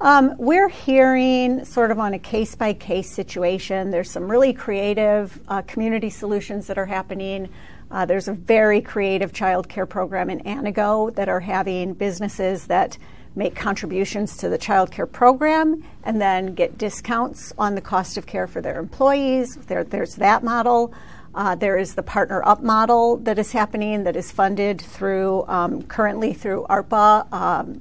Um, 0.00 0.36
we're 0.38 0.68
hearing 0.68 1.64
sort 1.64 1.90
of 1.90 1.98
on 1.98 2.14
a 2.14 2.20
case 2.20 2.54
by 2.54 2.72
case 2.72 3.10
situation. 3.10 3.90
There's 3.90 4.10
some 4.10 4.30
really 4.30 4.52
creative 4.52 5.40
uh, 5.48 5.62
community 5.62 6.08
solutions 6.08 6.68
that 6.68 6.78
are 6.78 6.86
happening. 6.86 7.48
Uh, 7.90 8.04
there's 8.04 8.28
a 8.28 8.32
very 8.32 8.80
creative 8.80 9.32
child 9.32 9.68
care 9.68 9.86
program 9.86 10.30
in 10.30 10.40
Anago 10.40 11.12
that 11.16 11.28
are 11.28 11.40
having 11.40 11.94
businesses 11.94 12.66
that 12.66 12.96
make 13.34 13.56
contributions 13.56 14.36
to 14.36 14.48
the 14.48 14.58
child 14.58 14.90
care 14.90 15.06
program 15.06 15.82
and 16.04 16.20
then 16.20 16.54
get 16.54 16.78
discounts 16.78 17.52
on 17.58 17.74
the 17.74 17.80
cost 17.80 18.16
of 18.16 18.26
care 18.26 18.46
for 18.46 18.60
their 18.60 18.78
employees. 18.78 19.56
There, 19.66 19.84
there's 19.84 20.16
that 20.16 20.44
model. 20.44 20.92
Uh, 21.34 21.54
there 21.54 21.76
is 21.76 21.94
the 21.94 22.02
Partner 22.02 22.42
Up 22.44 22.62
model 22.62 23.18
that 23.18 23.38
is 23.38 23.52
happening 23.52 24.04
that 24.04 24.16
is 24.16 24.32
funded 24.32 24.80
through 24.80 25.44
um, 25.46 25.82
currently 25.82 26.32
through 26.32 26.66
ARPA. 26.68 27.30
Um, 27.32 27.80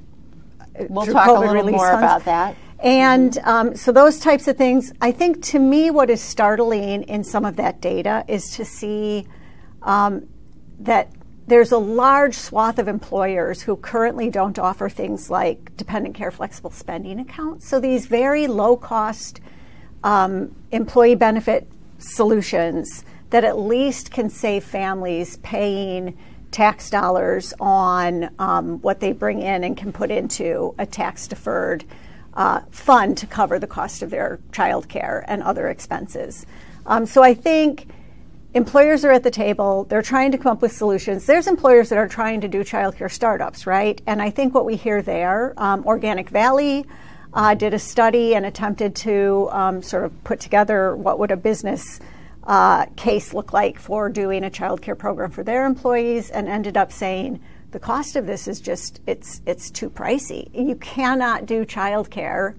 we'll 0.89 1.05
talk 1.05 1.29
COVID 1.29 1.47
a 1.47 1.51
little 1.51 1.71
more 1.71 1.91
funds. 1.91 2.03
about 2.03 2.25
that. 2.25 2.55
And 2.79 3.31
mm-hmm. 3.31 3.49
um, 3.49 3.75
so, 3.75 3.91
those 3.91 4.19
types 4.19 4.47
of 4.47 4.57
things, 4.57 4.93
I 5.01 5.11
think 5.11 5.43
to 5.45 5.59
me, 5.59 5.89
what 5.89 6.09
is 6.09 6.21
startling 6.21 7.03
in 7.03 7.23
some 7.23 7.45
of 7.45 7.55
that 7.55 7.81
data 7.81 8.23
is 8.27 8.51
to 8.51 8.65
see 8.65 9.27
um, 9.81 10.27
that 10.79 11.11
there's 11.47 11.71
a 11.71 11.77
large 11.77 12.35
swath 12.35 12.77
of 12.77 12.87
employers 12.87 13.61
who 13.61 13.77
currently 13.77 14.29
don't 14.29 14.59
offer 14.59 14.89
things 14.89 15.29
like 15.29 15.75
dependent 15.77 16.13
care 16.13 16.29
flexible 16.29 16.69
spending 16.69 17.19
accounts. 17.19 17.67
So, 17.67 17.79
these 17.79 18.05
very 18.05 18.45
low 18.45 18.77
cost 18.77 19.41
um, 20.03 20.55
employee 20.71 21.15
benefit 21.15 21.67
solutions 21.97 23.03
that 23.29 23.43
at 23.43 23.57
least 23.57 24.11
can 24.11 24.29
save 24.29 24.63
families 24.63 25.37
paying 25.37 26.17
tax 26.51 26.89
dollars 26.89 27.53
on 27.59 28.29
um, 28.39 28.79
what 28.81 28.99
they 28.99 29.11
bring 29.11 29.41
in 29.41 29.63
and 29.63 29.75
can 29.75 29.91
put 29.91 30.09
into 30.09 30.73
a 30.77 30.85
tax 30.85 31.27
deferred 31.27 31.83
uh, 32.33 32.61
fund 32.71 33.17
to 33.17 33.27
cover 33.27 33.59
the 33.59 33.67
cost 33.67 34.01
of 34.01 34.09
their 34.09 34.39
child 34.51 34.87
care 34.87 35.25
and 35.27 35.43
other 35.43 35.67
expenses. 35.67 36.45
Um, 36.85 37.05
so 37.05 37.21
I 37.21 37.33
think 37.33 37.87
employers 38.53 39.03
are 39.03 39.11
at 39.11 39.23
the 39.23 39.31
table. 39.31 39.83
They're 39.85 40.01
trying 40.01 40.31
to 40.31 40.37
come 40.37 40.53
up 40.53 40.61
with 40.61 40.71
solutions. 40.71 41.25
There's 41.25 41.47
employers 41.47 41.89
that 41.89 41.97
are 41.97 42.07
trying 42.07 42.41
to 42.41 42.47
do 42.47 42.63
childcare 42.63 43.11
startups, 43.11 43.67
right? 43.67 44.01
And 44.07 44.21
I 44.21 44.29
think 44.29 44.53
what 44.53 44.65
we 44.65 44.75
hear 44.75 45.01
there, 45.01 45.53
um, 45.57 45.83
Organic 45.85 46.29
Valley 46.29 46.85
uh, 47.33 47.55
did 47.55 47.73
a 47.73 47.79
study 47.79 48.35
and 48.35 48.45
attempted 48.45 48.95
to 48.95 49.49
um, 49.51 49.81
sort 49.81 50.05
of 50.05 50.23
put 50.23 50.39
together 50.39 50.95
what 50.95 51.19
would 51.19 51.31
a 51.31 51.37
business 51.37 51.99
uh, 52.47 52.85
case 52.95 53.33
look 53.33 53.51
like 53.51 53.77
for 53.77 54.09
doing 54.09 54.43
a 54.43 54.49
child 54.49 54.81
care 54.81 54.95
program 54.95 55.29
for 55.29 55.43
their 55.43 55.65
employees 55.65 56.29
and 56.29 56.47
ended 56.47 56.77
up 56.77 56.91
saying 56.91 57.41
the 57.71 57.79
cost 57.79 58.15
of 58.15 58.25
this 58.25 58.47
is 58.47 58.61
just 58.61 59.01
it's 59.05 59.41
it's 59.45 59.69
too 59.69 59.89
pricey. 59.89 60.49
You 60.53 60.75
cannot 60.75 61.45
do 61.45 61.65
child 61.65 62.09
care 62.09 62.55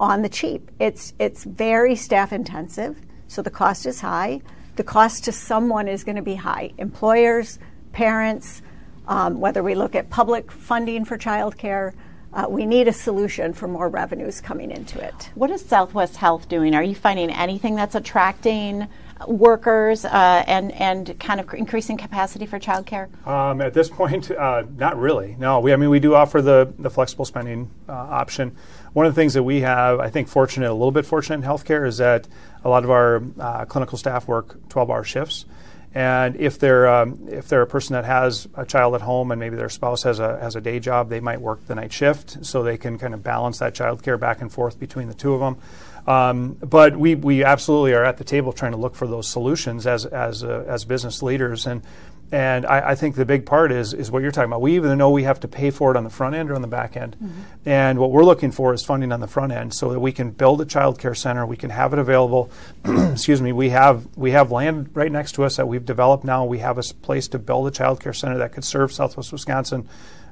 on 0.00 0.22
the 0.22 0.28
cheap. 0.30 0.70
It's 0.78 1.12
it's 1.18 1.44
very 1.44 1.94
staff 1.94 2.32
intensive, 2.32 2.98
so 3.26 3.42
the 3.42 3.50
cost 3.50 3.84
is 3.84 4.00
high. 4.00 4.40
The 4.76 4.84
cost 4.84 5.24
to 5.24 5.32
someone 5.32 5.88
is 5.88 6.04
going 6.04 6.16
to 6.16 6.22
be 6.22 6.36
high. 6.36 6.72
Employers, 6.78 7.58
parents, 7.92 8.62
um, 9.06 9.40
whether 9.40 9.62
we 9.62 9.74
look 9.74 9.94
at 9.94 10.08
public 10.08 10.50
funding 10.50 11.04
for 11.04 11.18
child 11.18 11.58
care, 11.58 11.94
uh, 12.32 12.46
we 12.48 12.64
need 12.64 12.88
a 12.88 12.92
solution 12.92 13.52
for 13.52 13.68
more 13.68 13.88
revenues 13.88 14.40
coming 14.40 14.70
into 14.70 15.02
it. 15.02 15.30
What 15.34 15.50
is 15.50 15.64
Southwest 15.64 16.16
Health 16.16 16.48
doing? 16.48 16.74
Are 16.74 16.82
you 16.82 16.94
finding 16.94 17.30
anything 17.30 17.74
that's 17.74 17.94
attracting 17.94 18.86
workers 19.26 20.04
uh, 20.04 20.44
and 20.46 20.72
and 20.72 21.18
kind 21.18 21.40
of 21.40 21.52
increasing 21.54 21.96
capacity 21.96 22.46
for 22.46 22.58
childcare? 22.58 23.08
Um, 23.26 23.60
at 23.60 23.74
this 23.74 23.88
point, 23.88 24.30
uh, 24.30 24.64
not 24.76 24.98
really. 24.98 25.36
No, 25.38 25.60
we 25.60 25.72
I 25.72 25.76
mean 25.76 25.90
we 25.90 26.00
do 26.00 26.14
offer 26.14 26.42
the 26.42 26.72
the 26.78 26.90
flexible 26.90 27.24
spending 27.24 27.70
uh, 27.88 27.92
option. 27.92 28.56
One 28.92 29.06
of 29.06 29.14
the 29.14 29.20
things 29.20 29.34
that 29.34 29.42
we 29.42 29.60
have, 29.60 30.00
I 30.00 30.10
think, 30.10 30.28
fortunate 30.28 30.70
a 30.70 30.72
little 30.72 30.90
bit 30.90 31.06
fortunate 31.06 31.36
in 31.36 31.42
healthcare 31.42 31.86
is 31.86 31.98
that 31.98 32.26
a 32.64 32.68
lot 32.68 32.84
of 32.84 32.90
our 32.90 33.22
uh, 33.38 33.64
clinical 33.66 33.98
staff 33.98 34.26
work 34.26 34.58
12-hour 34.68 35.04
shifts. 35.04 35.44
And 35.94 36.36
if 36.36 36.58
they're 36.58 36.86
um, 36.86 37.28
if 37.28 37.48
they're 37.48 37.62
a 37.62 37.66
person 37.66 37.94
that 37.94 38.04
has 38.04 38.46
a 38.54 38.66
child 38.66 38.94
at 38.94 39.00
home 39.00 39.30
and 39.30 39.40
maybe 39.40 39.56
their 39.56 39.70
spouse 39.70 40.02
has 40.02 40.20
a 40.20 40.38
has 40.38 40.54
a 40.54 40.60
day 40.60 40.80
job, 40.80 41.08
they 41.08 41.20
might 41.20 41.40
work 41.40 41.66
the 41.66 41.74
night 41.74 41.92
shift 41.92 42.44
so 42.44 42.62
they 42.62 42.76
can 42.76 42.98
kind 42.98 43.14
of 43.14 43.22
balance 43.22 43.58
that 43.58 43.74
child 43.74 44.02
care 44.02 44.18
back 44.18 44.42
and 44.42 44.52
forth 44.52 44.78
between 44.78 45.08
the 45.08 45.14
two 45.14 45.32
of 45.32 45.40
them. 45.40 45.56
Um, 46.08 46.54
but 46.54 46.96
we, 46.96 47.14
we 47.14 47.44
absolutely 47.44 47.92
are 47.92 48.02
at 48.02 48.16
the 48.16 48.24
table 48.24 48.54
trying 48.54 48.72
to 48.72 48.78
look 48.78 48.94
for 48.94 49.06
those 49.06 49.28
solutions 49.28 49.86
as 49.86 50.06
as 50.06 50.42
uh, 50.42 50.64
as 50.66 50.86
business 50.86 51.22
leaders 51.22 51.66
and 51.66 51.82
and 52.30 52.66
I, 52.66 52.90
I, 52.90 52.94
think 52.94 53.16
the 53.16 53.24
big 53.24 53.46
part 53.46 53.72
is 53.72 53.94
is 53.94 54.10
what 54.10 54.22
you're 54.22 54.30
talking 54.30 54.50
about. 54.50 54.62
We 54.62 54.76
even 54.76 54.96
know 54.98 55.10
we 55.10 55.24
have 55.24 55.40
to 55.40 55.48
pay 55.48 55.70
for 55.70 55.90
it 55.90 55.96
on 55.96 56.04
the 56.04 56.10
front 56.10 56.34
end 56.34 56.50
or 56.50 56.54
on 56.54 56.62
the 56.62 56.68
back 56.68 56.96
end, 56.96 57.16
mm-hmm. 57.16 57.40
and 57.66 57.98
what 57.98 58.10
we're 58.10 58.24
looking 58.24 58.50
for 58.50 58.74
is 58.74 58.82
funding 58.82 59.12
on 59.12 59.20
the 59.20 59.26
front 59.26 59.52
end 59.52 59.74
so 59.74 59.90
that 59.90 60.00
we 60.00 60.12
can 60.12 60.30
build 60.30 60.60
a 60.60 60.64
child 60.64 60.98
care 60.98 61.14
center. 61.14 61.46
We 61.46 61.56
can 61.56 61.70
have 61.70 61.92
it 61.92 61.98
available. 61.98 62.50
excuse 62.84 63.40
me. 63.40 63.52
We 63.52 63.70
have 63.70 64.06
we 64.16 64.30
have 64.32 64.50
land 64.50 64.90
right 64.94 65.12
next 65.12 65.32
to 65.32 65.44
us 65.44 65.56
that 65.56 65.68
we've 65.68 65.84
developed 65.86 66.24
now. 66.24 66.44
We 66.44 66.58
have 66.58 66.78
a 66.78 66.82
place 67.02 67.28
to 67.28 67.38
build 67.38 67.66
a 67.66 67.70
child 67.70 68.00
care 68.00 68.14
center 68.14 68.38
that 68.38 68.52
could 68.52 68.64
serve 68.64 68.92
Southwest 68.92 69.32
Wisconsin 69.32 69.88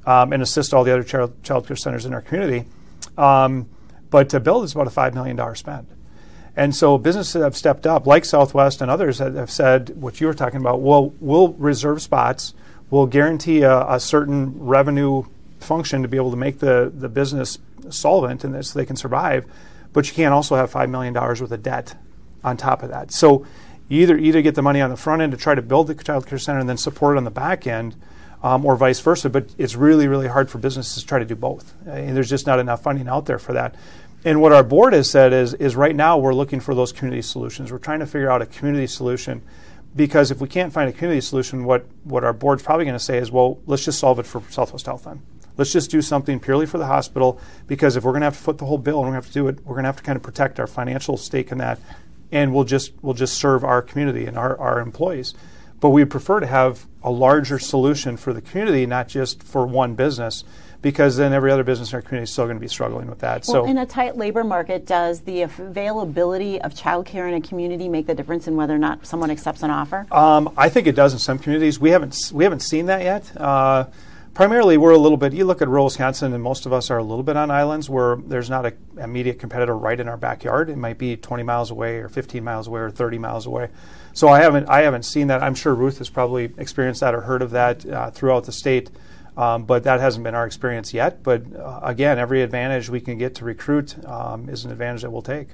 um, 0.07 0.33
and 0.33 0.43
assist 0.43 0.75
all 0.75 0.85
the 0.85 0.93
other 0.93 1.05
child 1.05 1.43
child 1.45 1.67
care 1.67 1.77
centers 1.77 2.05
in 2.05 2.15
our 2.15 2.23
community 2.23 2.67
Um, 3.17 3.69
but 4.11 4.29
to 4.31 4.41
build 4.41 4.65
is 4.65 4.73
about 4.73 4.87
a 4.87 4.91
$5 4.91 5.15
million 5.15 5.55
spend. 5.55 5.87
And 6.57 6.75
so 6.75 6.97
businesses 6.97 7.43
have 7.43 7.57
stepped 7.57 7.87
up, 7.87 8.07
like 8.07 8.25
Southwest 8.25 8.81
and 8.81 8.91
others 8.91 9.19
have 9.19 9.51
said 9.51 9.91
what 10.01 10.21
you 10.21 10.27
were 10.27 10.35
talking 10.35 10.61
about. 10.61 10.81
Well, 10.81 11.13
we'll 11.21 11.49
reserve 11.53 12.01
spots, 12.01 12.55
we'll 12.91 13.07
guarantee 13.07 13.63
a, 13.63 13.87
a 13.87 14.01
certain 14.01 14.59
revenue 14.59 15.25
function 15.61 16.03
to 16.03 16.09
be 16.09 16.17
able 16.17 16.31
to 16.31 16.37
make 16.37 16.59
the, 16.59 16.91
the 16.95 17.09
business 17.09 17.59
solvent 17.91 18.45
and 18.45 18.65
so 18.65 18.79
they 18.79 18.87
can 18.87 18.97
survive, 18.97 19.45
but 19.93 20.09
you 20.09 20.15
can't 20.15 20.33
also 20.33 20.57
have 20.57 20.73
$5 20.73 20.89
million 20.89 21.13
worth 21.13 21.41
of 21.41 21.63
debt 21.63 21.95
on 22.43 22.57
top 22.57 22.83
of 22.83 22.91
that. 22.91 23.13
So 23.13 23.47
you 23.89 24.03
either, 24.03 24.17
either 24.17 24.43
get 24.43 24.55
the 24.55 24.63
money 24.63 24.81
on 24.81 24.91
the 24.91 24.97
front 24.97 25.23
end 25.23 25.33
to 25.33 25.39
try 25.39 25.55
to 25.55 25.63
build 25.63 25.89
the 25.89 25.95
child 25.95 26.27
care 26.27 26.39
center 26.39 26.61
and 26.61 26.69
then 26.69 26.77
support 26.77 27.17
it 27.17 27.19
on 27.19 27.25
the 27.25 27.31
back 27.31 27.67
end, 27.67 27.95
um, 28.47 28.65
or 28.65 28.77
vice 28.77 29.01
versa. 29.01 29.29
But 29.29 29.49
it's 29.59 29.75
really, 29.75 30.07
really 30.07 30.29
hard 30.29 30.49
for 30.49 30.59
businesses 30.59 31.03
to 31.03 31.09
try 31.09 31.19
to 31.19 31.25
do 31.25 31.35
both. 31.35 31.75
And 31.85 32.17
there's 32.17 32.31
just 32.31 32.47
not 32.47 32.61
enough 32.61 32.83
funding 32.83 33.09
out 33.09 33.27
there 33.27 33.41
for 33.41 33.53
that. 33.55 33.75
And 34.25 34.41
what 34.41 34.53
our 34.53 34.63
board 34.63 34.93
has 34.93 35.11
said 35.11 35.33
is, 35.33 35.55
is 35.55 35.75
right 35.75 35.95
now 35.95 36.17
we're 36.19 36.35
looking 36.35 36.61
for 36.61 36.75
those 36.75 36.93
community 36.93 37.23
solutions. 37.23 37.73
We're 37.73 37.79
trying 37.79 38.01
to 38.01 38.07
figure 38.07 38.31
out 38.31 38.43
a 38.43 38.47
community 38.47 38.87
solution 38.87 39.43
because 39.97 40.31
if 40.31 40.41
we 40.41 40.49
can't 40.49 40.73
find 40.73 40.89
a 40.89 40.93
community 40.93 41.21
solution, 41.21 41.65
what, 41.65 41.87
what 42.05 42.23
our 42.23 42.33
board's 42.33 42.63
probably 42.63 42.85
going 42.85 42.99
to 42.99 43.05
say 43.05 43.19
is, 43.19 43.33
well, 43.33 43.59
let's 43.67 43.85
just 43.85 43.99
solve 43.99 44.19
it 44.21 44.27
for 44.27 44.43
Southwest 44.51 44.87
Health 44.87 45.05
then. 45.05 45.23
Let's 45.57 45.73
just 45.73 45.91
do 45.91 46.03
something 46.03 46.39
purely 46.39 46.67
for 46.67 46.79
the 46.79 46.87
hospital 46.87 47.41
because 47.67 47.97
if 47.97 48.05
we're 48.05 48.13
going 48.13 48.21
to 48.21 48.27
have 48.27 48.37
to 48.37 48.43
foot 48.43 48.59
the 48.59 48.67
whole 48.67 48.79
bill 48.79 48.99
and 48.99 49.09
we're 49.09 49.15
going 49.15 49.23
to 49.23 49.27
have 49.27 49.33
to 49.33 49.41
do 49.41 49.49
it, 49.49 49.65
we're 49.65 49.75
going 49.75 49.85
to 49.85 49.89
have 49.89 49.97
to 49.97 50.03
kind 50.03 50.17
of 50.17 50.23
protect 50.23 50.61
our 50.61 50.67
financial 50.67 51.17
stake 51.17 51.51
in 51.51 51.59
that, 51.59 51.81
and 52.31 52.55
we'll 52.55 52.65
just 52.65 52.93
we'll 53.01 53.15
just 53.15 53.39
serve 53.39 53.65
our 53.65 53.81
community 53.81 54.27
and 54.27 54.37
our, 54.37 54.59
our 54.59 54.81
employees. 54.81 55.35
But 55.81 55.91
we 55.91 56.05
prefer 56.05 56.41
to 56.41 56.47
have 56.47 56.87
a 57.03 57.11
larger 57.11 57.59
solution 57.59 58.17
for 58.17 58.33
the 58.33 58.41
community, 58.41 58.87
not 58.87 59.09
just 59.09 59.43
for 59.43 59.67
one 59.67 59.95
business 59.95 60.45
because 60.83 61.17
then 61.17 61.33
every 61.33 61.51
other 61.51 61.65
business 61.65 61.91
in 61.91 61.97
our 61.97 62.01
community 62.03 62.25
is 62.25 62.31
still 62.31 62.45
going 62.45 62.57
to 62.57 62.61
be 62.61 62.69
struggling 62.69 63.09
with 63.09 63.19
that. 63.19 63.45
Well, 63.49 63.65
so, 63.65 63.67
in 63.67 63.79
a 63.79 63.87
tight 63.87 64.17
labor 64.17 64.45
market, 64.45 64.87
does 64.87 65.21
the 65.23 65.43
availability 65.43 66.61
of 66.61 66.75
childcare 66.75 67.29
in 67.29 67.35
a 67.35 67.41
community 67.41 67.89
make 67.89 68.07
the 68.07 68.15
difference 68.15 68.47
in 68.47 68.55
whether 68.55 68.75
or 68.75 68.79
not 68.79 69.05
someone 69.05 69.31
accepts 69.31 69.65
an 69.65 69.71
offer? 69.71 70.07
Um, 70.13 70.53
I 70.57 70.69
think 70.69 70.87
it 70.87 70.95
does 70.95 71.13
in 71.13 71.19
some 71.19 71.41
communities. 71.41 71.81
We 71.81 71.91
haven't 71.91 72.31
we 72.33 72.45
haven't 72.45 72.61
seen 72.61 72.87
that 72.87 73.03
yet. 73.03 73.37
Uh, 73.37 73.87
primarily, 74.35 74.77
we're 74.77 74.93
a 74.93 74.99
little 74.99 75.19
bit. 75.19 75.33
You 75.33 75.45
look 75.45 75.61
at 75.61 75.69
rural 75.69 75.87
Wisconsin, 75.87 76.33
and 76.33 76.41
most 76.43 76.67
of 76.67 76.73
us 76.73 76.91
are 76.91 76.99
a 76.99 77.05
little 77.05 77.25
bit 77.25 77.37
on 77.37 77.51
islands 77.51 77.91
where 77.91 78.15
there's 78.15 78.49
not 78.49 78.67
an 78.67 78.77
immediate 78.97 79.39
competitor 79.39 79.77
right 79.77 79.99
in 79.99 80.09
our 80.09 80.17
backyard. 80.17 80.71
It 80.71 80.77
might 80.77 80.99
be 80.99 81.17
20 81.17 81.43
miles 81.43 81.71
away, 81.73 81.97
or 81.97 82.09
15 82.09 82.45
miles 82.45 82.69
away, 82.69 82.81
or 82.83 82.91
30 82.91 83.19
miles 83.19 83.47
away. 83.47 83.71
So 84.17 84.29
I 84.29 84.41
haven't 84.41 84.67
I 84.71 84.81
haven't 84.81 85.03
seen 85.03 85.27
that. 85.27 85.43
I'm 85.43 85.55
sure 85.55 85.75
Ruth 85.75 85.99
has 85.99 86.09
probably 86.09 86.51
experienced 86.57 87.03
that 87.03 87.15
or 87.15 87.21
heard 87.21 87.43
of 87.43 87.51
that 87.51 87.85
uh, 87.85 88.11
throughout 88.11 88.45
the 88.45 88.53
state. 88.53 88.91
Um, 89.37 89.65
but 89.67 89.85
that 89.85 90.01
hasn't 90.01 90.25
been 90.25 90.35
our 90.35 90.47
experience 90.47 90.95
yet. 90.95 91.23
But 91.23 91.43
uh, 91.55 91.81
again, 91.83 92.19
every 92.19 92.41
advantage 92.41 92.89
we 92.89 93.03
can 93.03 93.19
get 93.19 93.35
to 93.35 93.45
recruit 93.45 94.03
um, 94.07 94.49
is 94.49 94.65
an 94.65 94.73
advantage 94.73 95.03
that 95.03 95.11
we'll 95.11 95.21
take. 95.21 95.49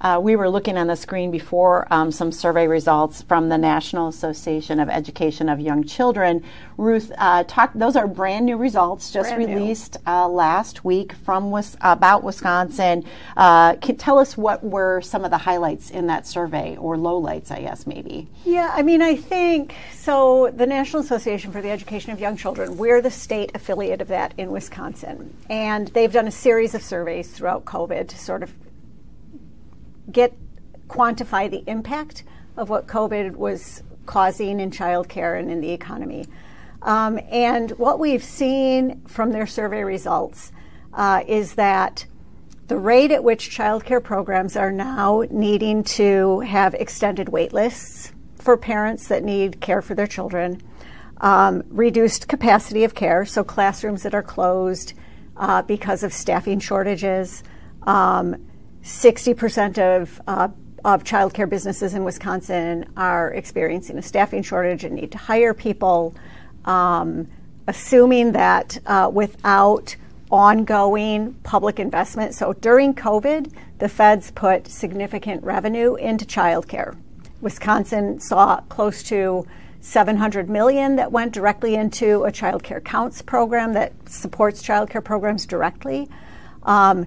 Uh, 0.00 0.18
we 0.22 0.36
were 0.36 0.48
looking 0.48 0.78
on 0.78 0.86
the 0.86 0.96
screen 0.96 1.30
before 1.30 1.86
um, 1.90 2.10
some 2.10 2.32
survey 2.32 2.66
results 2.66 3.22
from 3.22 3.48
the 3.48 3.58
National 3.58 4.08
Association 4.08 4.80
of 4.80 4.88
Education 4.88 5.48
of 5.48 5.60
Young 5.60 5.84
Children. 5.84 6.42
Ruth, 6.78 7.12
uh, 7.18 7.44
talk, 7.44 7.72
those 7.74 7.96
are 7.96 8.06
brand 8.06 8.46
new 8.46 8.56
results 8.56 9.10
just 9.10 9.34
brand 9.34 9.54
released 9.54 9.98
uh, 10.06 10.26
last 10.28 10.84
week 10.84 11.12
from 11.12 11.54
about 11.82 12.22
Wisconsin. 12.22 13.04
Uh, 13.36 13.74
can 13.76 13.96
tell 13.96 14.18
us 14.18 14.36
what 14.36 14.64
were 14.64 15.00
some 15.02 15.24
of 15.24 15.30
the 15.30 15.38
highlights 15.38 15.90
in 15.90 16.06
that 16.06 16.26
survey, 16.26 16.76
or 16.76 16.96
lowlights, 16.96 17.50
I 17.50 17.60
guess 17.60 17.86
maybe. 17.86 18.28
Yeah, 18.44 18.70
I 18.72 18.82
mean, 18.82 19.02
I 19.02 19.16
think 19.16 19.74
so. 19.92 20.50
The 20.56 20.66
National 20.66 21.02
Association 21.02 21.52
for 21.52 21.60
the 21.60 21.70
Education 21.70 22.12
of 22.12 22.20
Young 22.20 22.36
Children, 22.36 22.78
we're 22.78 23.02
the 23.02 23.10
state 23.10 23.50
affiliate 23.54 24.00
of 24.00 24.08
that 24.08 24.32
in 24.38 24.50
Wisconsin, 24.50 25.36
and 25.50 25.88
they've 25.88 26.12
done 26.12 26.26
a 26.26 26.32
series 26.32 26.74
of 26.74 26.82
surveys 26.82 27.30
throughout 27.30 27.64
COVID 27.64 28.08
to 28.08 28.18
sort 28.18 28.42
of 28.42 28.52
get 30.12 30.34
quantify 30.88 31.50
the 31.50 31.62
impact 31.66 32.24
of 32.56 32.68
what 32.68 32.86
COVID 32.86 33.36
was 33.36 33.82
causing 34.06 34.60
in 34.60 34.70
childcare 34.70 35.38
and 35.38 35.50
in 35.50 35.60
the 35.60 35.70
economy. 35.70 36.26
Um, 36.82 37.20
and 37.30 37.70
what 37.72 37.98
we've 37.98 38.24
seen 38.24 39.02
from 39.06 39.30
their 39.30 39.46
survey 39.46 39.84
results 39.84 40.50
uh, 40.92 41.22
is 41.26 41.54
that 41.54 42.06
the 42.66 42.76
rate 42.76 43.10
at 43.10 43.22
which 43.22 43.50
childcare 43.50 44.02
programs 44.02 44.56
are 44.56 44.72
now 44.72 45.24
needing 45.30 45.82
to 45.82 46.40
have 46.40 46.74
extended 46.74 47.28
wait 47.28 47.52
lists 47.52 48.12
for 48.36 48.56
parents 48.56 49.08
that 49.08 49.22
need 49.22 49.60
care 49.60 49.82
for 49.82 49.94
their 49.94 50.06
children, 50.06 50.60
um, 51.20 51.62
reduced 51.68 52.28
capacity 52.28 52.84
of 52.84 52.94
care, 52.94 53.24
so 53.24 53.44
classrooms 53.44 54.02
that 54.02 54.14
are 54.14 54.22
closed 54.22 54.94
uh, 55.36 55.62
because 55.62 56.02
of 56.02 56.12
staffing 56.12 56.58
shortages, 56.58 57.42
um, 57.82 58.49
60% 58.82 59.78
of 59.78 60.20
uh, 60.26 60.48
of 60.82 61.04
childcare 61.04 61.48
businesses 61.48 61.92
in 61.92 62.04
Wisconsin 62.04 62.90
are 62.96 63.34
experiencing 63.34 63.98
a 63.98 64.02
staffing 64.02 64.42
shortage 64.42 64.82
and 64.82 64.94
need 64.94 65.12
to 65.12 65.18
hire 65.18 65.52
people. 65.52 66.14
Um, 66.64 67.28
assuming 67.66 68.32
that 68.32 68.78
uh, 68.86 69.08
without 69.12 69.94
ongoing 70.30 71.34
public 71.44 71.78
investment, 71.78 72.34
so 72.34 72.52
during 72.54 72.94
COVID, 72.94 73.52
the 73.78 73.88
feds 73.88 74.32
put 74.32 74.66
significant 74.66 75.42
revenue 75.44 75.94
into 75.94 76.24
childcare. 76.24 76.96
Wisconsin 77.40 78.18
saw 78.18 78.60
close 78.62 79.02
to 79.04 79.46
700 79.80 80.50
million 80.50 80.96
that 80.96 81.12
went 81.12 81.32
directly 81.32 81.74
into 81.76 82.24
a 82.24 82.32
child 82.32 82.62
care 82.62 82.80
counts 82.80 83.22
program 83.22 83.72
that 83.72 83.92
supports 84.08 84.62
child 84.62 84.90
care 84.90 85.00
programs 85.00 85.46
directly. 85.46 86.08
Um, 86.64 87.06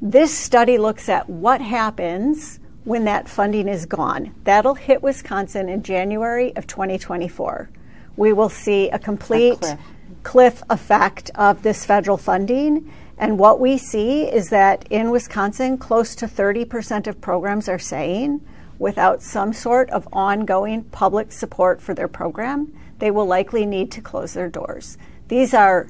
this 0.00 0.36
study 0.36 0.78
looks 0.78 1.08
at 1.08 1.28
what 1.28 1.60
happens 1.60 2.60
when 2.84 3.04
that 3.04 3.28
funding 3.28 3.68
is 3.68 3.84
gone. 3.84 4.34
That'll 4.44 4.76
hit 4.76 5.02
Wisconsin 5.02 5.68
in 5.68 5.82
January 5.82 6.54
of 6.56 6.66
2024. 6.66 7.68
We 8.16 8.32
will 8.32 8.48
see 8.48 8.88
a 8.90 8.98
complete 8.98 9.54
a 9.54 9.56
cliff. 9.56 9.78
cliff 10.22 10.62
effect 10.70 11.30
of 11.34 11.62
this 11.62 11.84
federal 11.84 12.16
funding. 12.16 12.92
And 13.18 13.38
what 13.38 13.58
we 13.58 13.76
see 13.76 14.22
is 14.22 14.50
that 14.50 14.86
in 14.88 15.10
Wisconsin, 15.10 15.76
close 15.78 16.14
to 16.16 16.26
30% 16.26 17.06
of 17.06 17.20
programs 17.20 17.68
are 17.68 17.78
saying 17.78 18.40
without 18.78 19.22
some 19.22 19.52
sort 19.52 19.90
of 19.90 20.08
ongoing 20.12 20.84
public 20.84 21.32
support 21.32 21.80
for 21.80 21.94
their 21.94 22.08
program, 22.08 22.72
they 23.00 23.10
will 23.10 23.26
likely 23.26 23.66
need 23.66 23.90
to 23.92 24.00
close 24.00 24.34
their 24.34 24.48
doors. 24.48 24.96
These 25.26 25.52
are 25.52 25.88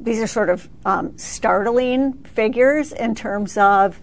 these 0.00 0.20
are 0.20 0.26
sort 0.26 0.50
of 0.50 0.68
um, 0.84 1.16
startling 1.18 2.12
figures 2.24 2.92
in 2.92 3.14
terms 3.14 3.56
of 3.56 3.98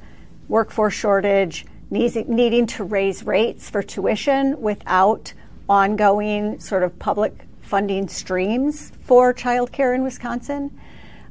workforce 0.47 0.93
shortage, 0.93 1.65
needing 1.89 2.65
to 2.67 2.83
raise 2.83 3.23
rates 3.23 3.69
for 3.69 3.83
tuition 3.83 4.59
without 4.61 5.33
ongoing 5.69 6.59
sort 6.59 6.83
of 6.83 6.97
public 6.99 7.45
funding 7.61 8.07
streams 8.07 8.91
for 9.01 9.33
childcare 9.33 9.95
in 9.95 10.03
Wisconsin. 10.03 10.77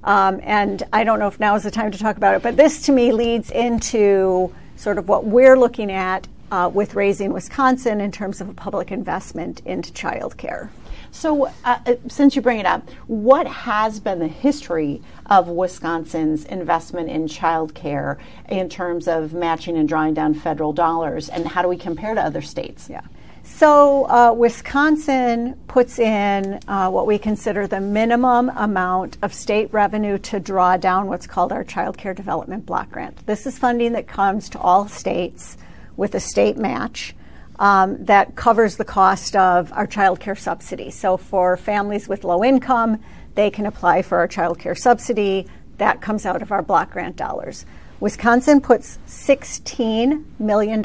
Um, 0.05 0.41
and 0.43 0.83
I 0.93 1.05
don't 1.05 1.19
know 1.19 1.29
if 1.29 1.39
now 1.39 1.55
is 1.55 1.63
the 1.63 1.71
time 1.71 1.91
to 1.93 1.99
talk 1.99 2.17
about 2.17 2.35
it, 2.35 2.43
but 2.43 2.57
this 2.57 2.83
to 2.87 2.93
me 2.93 3.13
leads 3.13 3.51
into 3.51 4.53
sort 4.77 4.99
of 4.99 5.09
what 5.09 5.25
we're 5.25 5.57
looking 5.59 5.93
at 5.93 6.27
uh, 6.51 6.71
with 6.73 6.95
Raising 6.95 7.33
Wisconsin 7.33 8.01
in 8.01 8.11
terms 8.11 8.41
of 8.41 8.49
a 8.49 8.55
public 8.55 8.91
investment 8.91 9.61
into 9.65 9.93
childcare. 9.93 10.71
So, 11.15 11.45
uh, 11.45 11.51
uh, 11.65 11.95
since 12.09 12.35
you 12.35 12.41
bring 12.41 12.59
it 12.59 12.65
up, 12.65 12.89
what 13.07 13.47
has 13.47 14.01
been 14.01 14.19
the 14.19 14.29
history 14.29 15.03
of 15.27 15.47
Wisconsin's 15.47 16.47
investment 16.47 17.11
in 17.11 17.29
child 17.29 17.75
care 17.75 18.19
in 18.49 18.71
terms 18.71 19.07
of 19.07 19.35
matching 19.35 19.77
and 19.77 19.87
drawing 19.87 20.15
down 20.15 20.33
federal 20.33 20.73
dollars, 20.73 21.29
and 21.29 21.47
how 21.47 21.61
do 21.61 21.69
we 21.69 21.77
compare 21.77 22.15
to 22.15 22.21
other 22.21 22.41
states? 22.41 22.89
Yeah. 22.89 23.03
So, 23.45 24.09
uh, 24.09 24.33
Wisconsin 24.33 25.61
puts 25.69 25.99
in 25.99 26.59
uh, 26.67 26.91
what 26.91 27.07
we 27.07 27.19
consider 27.19 27.67
the 27.67 27.81
minimum 27.81 28.49
amount 28.57 29.19
of 29.21 29.35
state 29.35 29.71
revenue 29.71 30.17
to 30.19 30.41
draw 30.41 30.79
down 30.79 31.09
what's 31.09 31.27
called 31.27 31.53
our 31.53 31.63
Child 31.63 31.99
Care 31.99 32.15
Development 32.15 32.65
Block 32.65 32.91
Grant. 32.91 33.27
This 33.27 33.47
is 33.47 33.59
funding 33.59 33.93
that 33.93 34.07
comes 34.09 34.49
to 34.49 34.59
all 34.59 34.89
states 34.89 35.59
with 35.95 36.15
a 36.15 36.21
state 36.21 36.57
match 36.57 37.15
um, 37.59 38.05
that 38.05 38.35
covers 38.35 38.77
the 38.77 38.85
cost 38.85 39.37
of 39.37 39.73
our 39.73 39.87
child 39.87 40.21
care 40.21 40.37
subsidy. 40.37 40.91
So 40.91 41.17
for 41.17 41.57
families 41.57 42.09
with 42.09 42.25
low 42.25 42.43
income, 42.43 43.03
they 43.35 43.51
can 43.51 43.67
apply 43.67 44.03
for 44.03 44.19
our 44.19 44.29
child 44.29 44.59
care 44.59 44.75
subsidy. 44.75 45.47
That 45.79 46.01
comes 46.01 46.27
out 46.27 46.43
of 46.43 46.53
our 46.53 46.63
block 46.63 46.93
grant 46.93 47.17
dollars. 47.17 47.65
Wisconsin 48.01 48.61
puts 48.61 48.99
$16 49.07 50.25
million 50.41 50.83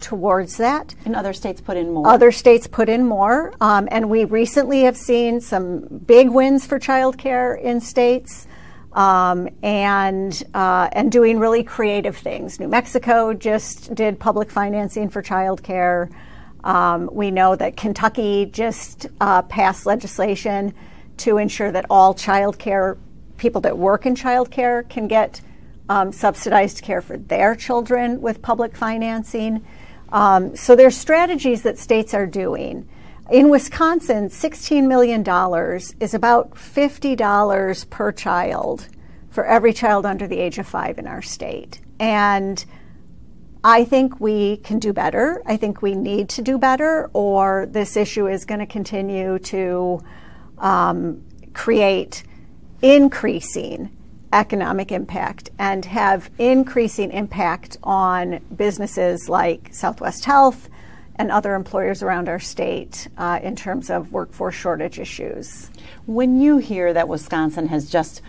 towards 0.00 0.56
that. 0.56 0.94
And 1.04 1.14
other 1.14 1.34
states 1.34 1.60
put 1.60 1.76
in 1.76 1.92
more. 1.92 2.08
Other 2.08 2.32
states 2.32 2.66
put 2.66 2.88
in 2.88 3.06
more. 3.06 3.52
Um, 3.60 3.86
and 3.90 4.08
we 4.08 4.24
recently 4.24 4.82
have 4.82 4.96
seen 4.96 5.42
some 5.42 5.80
big 6.06 6.30
wins 6.30 6.66
for 6.66 6.78
childcare 6.78 7.60
in 7.60 7.82
states 7.82 8.46
um, 8.92 9.48
and 9.62 10.42
uh, 10.54 10.88
and 10.92 11.10
doing 11.10 11.38
really 11.38 11.62
creative 11.62 12.16
things. 12.16 12.60
New 12.60 12.68
Mexico 12.68 13.32
just 13.32 13.94
did 13.94 14.18
public 14.18 14.50
financing 14.50 15.08
for 15.08 15.22
childcare. 15.22 16.12
Um, 16.64 17.08
we 17.12 17.30
know 17.30 17.56
that 17.56 17.76
Kentucky 17.76 18.46
just 18.46 19.06
uh, 19.20 19.42
passed 19.42 19.86
legislation 19.86 20.74
to 21.18 21.38
ensure 21.38 21.72
that 21.72 21.86
all 21.90 22.14
childcare 22.14 22.98
people 23.36 23.60
that 23.62 23.76
work 23.76 24.06
in 24.06 24.14
childcare 24.14 24.88
can 24.88 25.08
get 25.08 25.40
um, 25.88 26.12
subsidized 26.12 26.82
care 26.82 27.00
for 27.00 27.16
their 27.16 27.56
children 27.56 28.20
with 28.20 28.40
public 28.40 28.76
financing. 28.76 29.64
Um, 30.10 30.54
so 30.54 30.76
there's 30.76 30.96
strategies 30.96 31.62
that 31.62 31.78
states 31.78 32.14
are 32.14 32.26
doing. 32.26 32.88
In 33.32 33.48
Wisconsin, 33.48 34.28
$16 34.28 34.86
million 34.86 35.22
is 36.00 36.12
about 36.12 36.50
$50 36.50 37.88
per 37.88 38.12
child 38.12 38.88
for 39.30 39.46
every 39.46 39.72
child 39.72 40.04
under 40.04 40.26
the 40.26 40.38
age 40.38 40.58
of 40.58 40.68
five 40.68 40.98
in 40.98 41.06
our 41.06 41.22
state. 41.22 41.80
And 41.98 42.62
I 43.64 43.84
think 43.84 44.20
we 44.20 44.58
can 44.58 44.78
do 44.78 44.92
better. 44.92 45.42
I 45.46 45.56
think 45.56 45.80
we 45.80 45.94
need 45.94 46.28
to 46.28 46.42
do 46.42 46.58
better, 46.58 47.08
or 47.14 47.64
this 47.70 47.96
issue 47.96 48.28
is 48.28 48.44
going 48.44 48.60
to 48.60 48.66
continue 48.66 49.38
to 49.38 50.02
um, 50.58 51.24
create 51.54 52.24
increasing 52.82 53.96
economic 54.34 54.92
impact 54.92 55.48
and 55.58 55.86
have 55.86 56.30
increasing 56.36 57.10
impact 57.10 57.78
on 57.82 58.40
businesses 58.54 59.30
like 59.30 59.70
Southwest 59.72 60.26
Health 60.26 60.68
and 61.16 61.30
other 61.30 61.54
employers 61.54 62.02
around 62.02 62.28
our 62.28 62.38
state 62.38 63.08
uh, 63.18 63.38
in 63.42 63.54
terms 63.54 63.90
of 63.90 64.12
workforce 64.12 64.54
shortage 64.54 64.98
issues. 64.98 65.70
When 66.06 66.40
you 66.40 66.58
hear 66.58 66.92
that 66.92 67.08
Wisconsin 67.08 67.68
has 67.68 67.90
just 67.90 68.22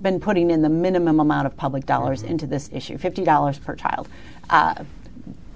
been 0.00 0.20
putting 0.20 0.50
in 0.50 0.62
the 0.62 0.68
minimum 0.68 1.20
amount 1.20 1.46
of 1.46 1.56
public 1.56 1.86
dollars 1.86 2.22
mm-hmm. 2.22 2.32
into 2.32 2.46
this 2.46 2.70
issue, 2.72 2.96
$50 2.96 3.62
per 3.62 3.76
child, 3.76 4.08
uh, 4.48 4.84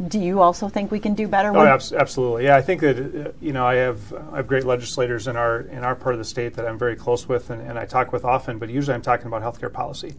do 0.09 0.19
you 0.19 0.41
also 0.41 0.69
think 0.69 0.91
we 0.91 0.99
can 0.99 1.15
do 1.15 1.29
better? 1.29 1.57
Oh, 1.57 1.67
absolutely. 1.67 2.45
Yeah, 2.45 2.57
I 2.57 2.63
think 2.63 2.81
that 2.81 2.99
uh, 2.99 3.33
you 3.41 3.53
know 3.53 3.65
I 3.65 3.77
have 3.77 4.13
I 4.33 4.39
have 4.39 4.49
great 4.49 4.65
legislators 4.65 5.29
in 5.29 5.37
our 5.37 5.61
in 5.61 5.85
our 5.85 5.95
part 5.95 6.15
of 6.15 6.19
the 6.19 6.25
state 6.25 6.55
that 6.55 6.67
I'm 6.67 6.77
very 6.77 6.97
close 6.97 7.29
with 7.29 7.51
and, 7.51 7.63
and 7.63 7.79
I 7.79 7.87
talk 7.87 8.13
with 8.13 8.25
often. 8.25 8.59
But 8.59 8.71
usually 8.71 8.95
I'm 8.95 9.03
talking 9.03 9.29
about 9.29 9.43
healthcare 9.43 9.73
policy 9.73 10.15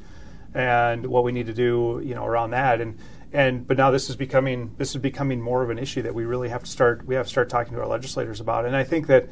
and 0.54 1.06
what 1.06 1.26
we 1.26 1.34
need 1.34 1.48
to 1.48 1.54
do 1.54 2.02
you 2.04 2.16
know 2.16 2.26
around 2.26 2.52
that 2.52 2.80
and 2.80 2.98
and 3.36 3.68
but 3.68 3.78
now 3.78 3.92
this 3.92 4.10
is 4.10 4.16
becoming 4.16 4.74
this 4.78 4.92
is 4.92 4.98
becoming 4.98 5.42
more 5.42 5.62
of 5.62 5.70
an 5.70 5.78
issue 5.78 6.02
that 6.04 6.16
we 6.16 6.26
really 6.26 6.50
have 6.50 6.64
to 6.64 6.70
start 6.70 7.06
we 7.06 7.16
have 7.16 7.26
to 7.26 7.32
start 7.32 7.50
talking 7.50 7.74
to 7.74 7.80
our 7.82 7.88
legislators 7.88 8.40
about. 8.40 8.66
And 8.66 8.76
I 8.76 8.84
think 8.84 9.08
that 9.08 9.28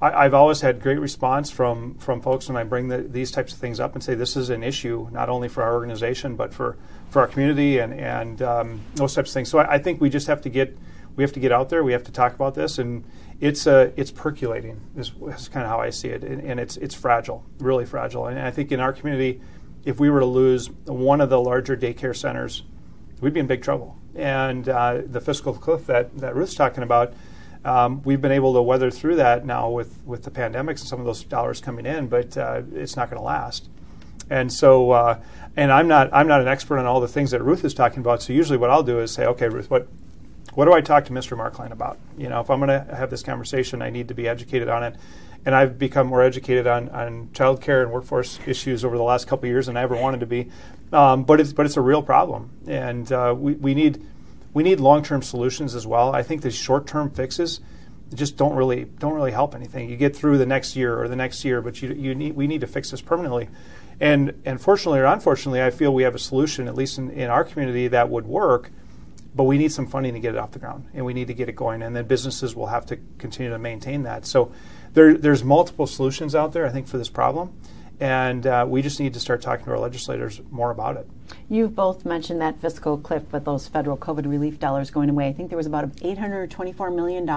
I, 0.00 0.24
have 0.24 0.34
always 0.34 0.60
had 0.60 0.82
great 0.82 0.98
response 0.98 1.50
from 1.50 1.94
from 1.98 2.20
folks 2.20 2.48
when 2.48 2.56
I 2.56 2.64
bring 2.64 2.88
the, 2.88 2.98
these 2.98 3.30
types 3.30 3.52
of 3.52 3.58
things 3.58 3.80
up 3.80 3.94
and 3.94 4.02
say 4.02 4.14
this 4.14 4.36
is 4.36 4.50
an 4.50 4.62
issue 4.62 5.08
not 5.12 5.28
only 5.28 5.48
for 5.48 5.62
our 5.62 5.72
organization 5.74 6.34
but 6.36 6.52
for 6.52 6.76
for 7.10 7.22
our 7.22 7.28
community 7.28 7.78
and 7.78 7.94
and 7.94 8.42
um, 8.42 8.80
those 8.96 9.14
types 9.14 9.30
of 9.30 9.34
things. 9.34 9.48
So 9.48 9.60
I, 9.60 9.74
I, 9.74 9.78
think 9.78 10.00
we 10.00 10.10
just 10.10 10.26
have 10.26 10.42
to 10.42 10.48
get 10.48 10.76
we 11.16 11.22
have 11.22 11.32
to 11.32 11.40
get 11.40 11.52
out 11.52 11.68
there. 11.68 11.84
We 11.84 11.92
have 11.92 12.04
to 12.04 12.12
talk 12.12 12.34
about 12.34 12.54
this, 12.54 12.78
and 12.78 13.04
it's 13.40 13.66
uh, 13.66 13.92
it's 13.96 14.10
percolating. 14.10 14.80
Is, 14.96 15.12
is 15.28 15.48
kind 15.48 15.64
of 15.64 15.70
how 15.70 15.80
I 15.80 15.90
see 15.90 16.08
it, 16.08 16.24
and, 16.24 16.42
and, 16.42 16.58
it's 16.58 16.76
it's 16.76 16.94
fragile, 16.94 17.44
really 17.58 17.86
fragile. 17.86 18.26
And 18.26 18.38
I 18.40 18.50
think 18.50 18.72
in 18.72 18.80
our 18.80 18.92
community, 18.92 19.40
if 19.84 20.00
we 20.00 20.10
were 20.10 20.20
to 20.20 20.26
lose 20.26 20.70
one 20.86 21.20
of 21.20 21.30
the 21.30 21.40
larger 21.40 21.76
daycare 21.76 22.16
centers, 22.16 22.64
we'd 23.24 23.34
be 23.34 23.40
in 23.40 23.46
big 23.46 23.62
trouble. 23.62 23.96
And 24.14 24.68
uh, 24.68 25.02
the 25.04 25.20
fiscal 25.20 25.52
cliff 25.52 25.86
that 25.86 26.16
that 26.18 26.36
Ruth's 26.36 26.54
talking 26.54 26.84
about 26.84 27.14
um, 27.64 28.02
we've 28.02 28.20
been 28.20 28.32
able 28.32 28.52
to 28.54 28.62
weather 28.62 28.90
through 28.90 29.16
that 29.16 29.46
now 29.46 29.70
with, 29.70 30.02
with 30.04 30.22
the 30.24 30.30
pandemics 30.30 30.80
and 30.80 30.88
some 30.88 31.00
of 31.00 31.06
those 31.06 31.24
dollars 31.24 31.60
coming 31.60 31.86
in, 31.86 32.08
but 32.08 32.36
uh, 32.36 32.60
it's 32.74 32.94
not 32.94 33.08
going 33.08 33.18
to 33.18 33.24
last. 33.24 33.70
And 34.28 34.52
so, 34.52 34.90
uh, 34.90 35.20
and 35.56 35.72
I'm 35.72 35.86
not 35.86 36.10
I'm 36.12 36.26
not 36.26 36.40
an 36.40 36.48
expert 36.48 36.78
on 36.78 36.86
all 36.86 37.00
the 37.00 37.08
things 37.08 37.30
that 37.32 37.42
Ruth 37.42 37.64
is 37.64 37.74
talking 37.74 38.00
about. 38.00 38.22
So 38.22 38.32
usually, 38.32 38.56
what 38.56 38.70
I'll 38.70 38.82
do 38.82 39.00
is 39.00 39.12
say, 39.12 39.26
okay, 39.26 39.48
Ruth, 39.48 39.70
what 39.70 39.86
what 40.54 40.64
do 40.64 40.72
I 40.72 40.80
talk 40.80 41.04
to 41.06 41.12
Mr. 41.12 41.36
Marklein 41.36 41.72
about? 41.72 41.98
You 42.16 42.28
know, 42.28 42.40
if 42.40 42.48
I'm 42.48 42.58
going 42.58 42.68
to 42.68 42.94
have 42.94 43.10
this 43.10 43.22
conversation, 43.22 43.82
I 43.82 43.90
need 43.90 44.08
to 44.08 44.14
be 44.14 44.26
educated 44.26 44.68
on 44.68 44.82
it. 44.82 44.96
And 45.46 45.54
I've 45.54 45.78
become 45.78 46.06
more 46.06 46.22
educated 46.22 46.66
on, 46.66 46.88
on 46.88 47.28
childcare 47.28 47.82
and 47.82 47.92
workforce 47.92 48.38
issues 48.46 48.84
over 48.84 48.96
the 48.96 49.02
last 49.02 49.26
couple 49.26 49.46
of 49.46 49.50
years 49.50 49.66
than 49.66 49.76
I 49.76 49.82
ever 49.82 49.94
wanted 49.94 50.20
to 50.20 50.26
be. 50.26 50.50
Um, 50.92 51.24
but 51.24 51.40
it's 51.40 51.52
but 51.52 51.66
it's 51.66 51.76
a 51.76 51.80
real 51.80 52.02
problem, 52.02 52.50
and 52.66 53.10
uh, 53.10 53.34
we 53.36 53.54
we 53.54 53.74
need 53.74 54.02
we 54.52 54.62
need 54.62 54.78
long-term 54.80 55.22
solutions 55.22 55.74
as 55.74 55.86
well. 55.86 56.14
I 56.14 56.22
think 56.22 56.42
the 56.42 56.50
short-term 56.50 57.10
fixes 57.10 57.60
just 58.14 58.36
don't 58.36 58.54
really 58.54 58.84
don't 58.84 59.14
really 59.14 59.32
help 59.32 59.54
anything. 59.54 59.90
You 59.90 59.96
get 59.96 60.14
through 60.14 60.38
the 60.38 60.46
next 60.46 60.76
year 60.76 61.00
or 61.00 61.08
the 61.08 61.16
next 61.16 61.44
year, 61.44 61.60
but 61.60 61.82
you, 61.82 61.92
you 61.92 62.14
need 62.14 62.36
we 62.36 62.46
need 62.46 62.60
to 62.60 62.66
fix 62.66 62.90
this 62.90 63.00
permanently. 63.00 63.48
And 64.00 64.40
and 64.44 64.60
fortunately 64.60 65.00
or 65.00 65.06
unfortunately, 65.06 65.62
I 65.62 65.70
feel 65.70 65.92
we 65.92 66.04
have 66.04 66.14
a 66.14 66.18
solution, 66.20 66.68
at 66.68 66.74
least 66.74 66.98
in, 66.98 67.10
in 67.10 67.30
our 67.30 67.44
community, 67.44 67.88
that 67.88 68.08
would 68.08 68.26
work. 68.26 68.70
But 69.34 69.44
we 69.44 69.58
need 69.58 69.72
some 69.72 69.88
funding 69.88 70.14
to 70.14 70.20
get 70.20 70.34
it 70.34 70.38
off 70.38 70.52
the 70.52 70.60
ground, 70.60 70.86
and 70.94 71.04
we 71.04 71.12
need 71.12 71.26
to 71.26 71.34
get 71.34 71.48
it 71.48 71.56
going. 71.56 71.82
And 71.82 71.96
then 71.96 72.06
businesses 72.06 72.54
will 72.54 72.68
have 72.68 72.86
to 72.86 72.98
continue 73.18 73.50
to 73.50 73.58
maintain 73.58 74.04
that. 74.04 74.26
So 74.26 74.52
there, 74.94 75.14
there's 75.14 75.44
multiple 75.44 75.86
solutions 75.86 76.34
out 76.34 76.52
there, 76.52 76.66
I 76.66 76.70
think, 76.70 76.86
for 76.86 76.98
this 76.98 77.08
problem. 77.08 77.52
And 78.00 78.46
uh, 78.46 78.66
we 78.68 78.82
just 78.82 78.98
need 78.98 79.14
to 79.14 79.20
start 79.20 79.40
talking 79.40 79.64
to 79.66 79.70
our 79.70 79.78
legislators 79.78 80.40
more 80.50 80.70
about 80.72 80.96
it. 80.96 81.08
You've 81.48 81.76
both 81.76 82.04
mentioned 82.04 82.40
that 82.40 82.60
fiscal 82.60 82.98
cliff 82.98 83.22
with 83.32 83.44
those 83.44 83.68
federal 83.68 83.96
COVID 83.96 84.28
relief 84.28 84.58
dollars 84.58 84.90
going 84.90 85.10
away. 85.10 85.28
I 85.28 85.32
think 85.32 85.48
there 85.48 85.56
was 85.56 85.66
about 85.66 85.88
$824 85.96 86.94
million 86.94 87.28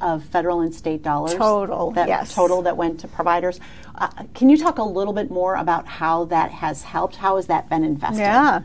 of 0.00 0.24
federal 0.24 0.60
and 0.60 0.74
state 0.74 1.02
dollars. 1.02 1.34
Total, 1.34 1.90
that, 1.92 2.08
yes. 2.08 2.34
Total 2.34 2.62
that 2.62 2.76
went 2.76 3.00
to 3.00 3.08
providers. 3.08 3.58
Uh, 3.96 4.08
can 4.34 4.48
you 4.48 4.56
talk 4.56 4.78
a 4.78 4.84
little 4.84 5.12
bit 5.12 5.30
more 5.30 5.56
about 5.56 5.86
how 5.86 6.26
that 6.26 6.52
has 6.52 6.82
helped? 6.82 7.16
How 7.16 7.36
has 7.36 7.46
that 7.48 7.68
been 7.68 7.84
invested? 7.84 8.20
Yeah. 8.20 8.62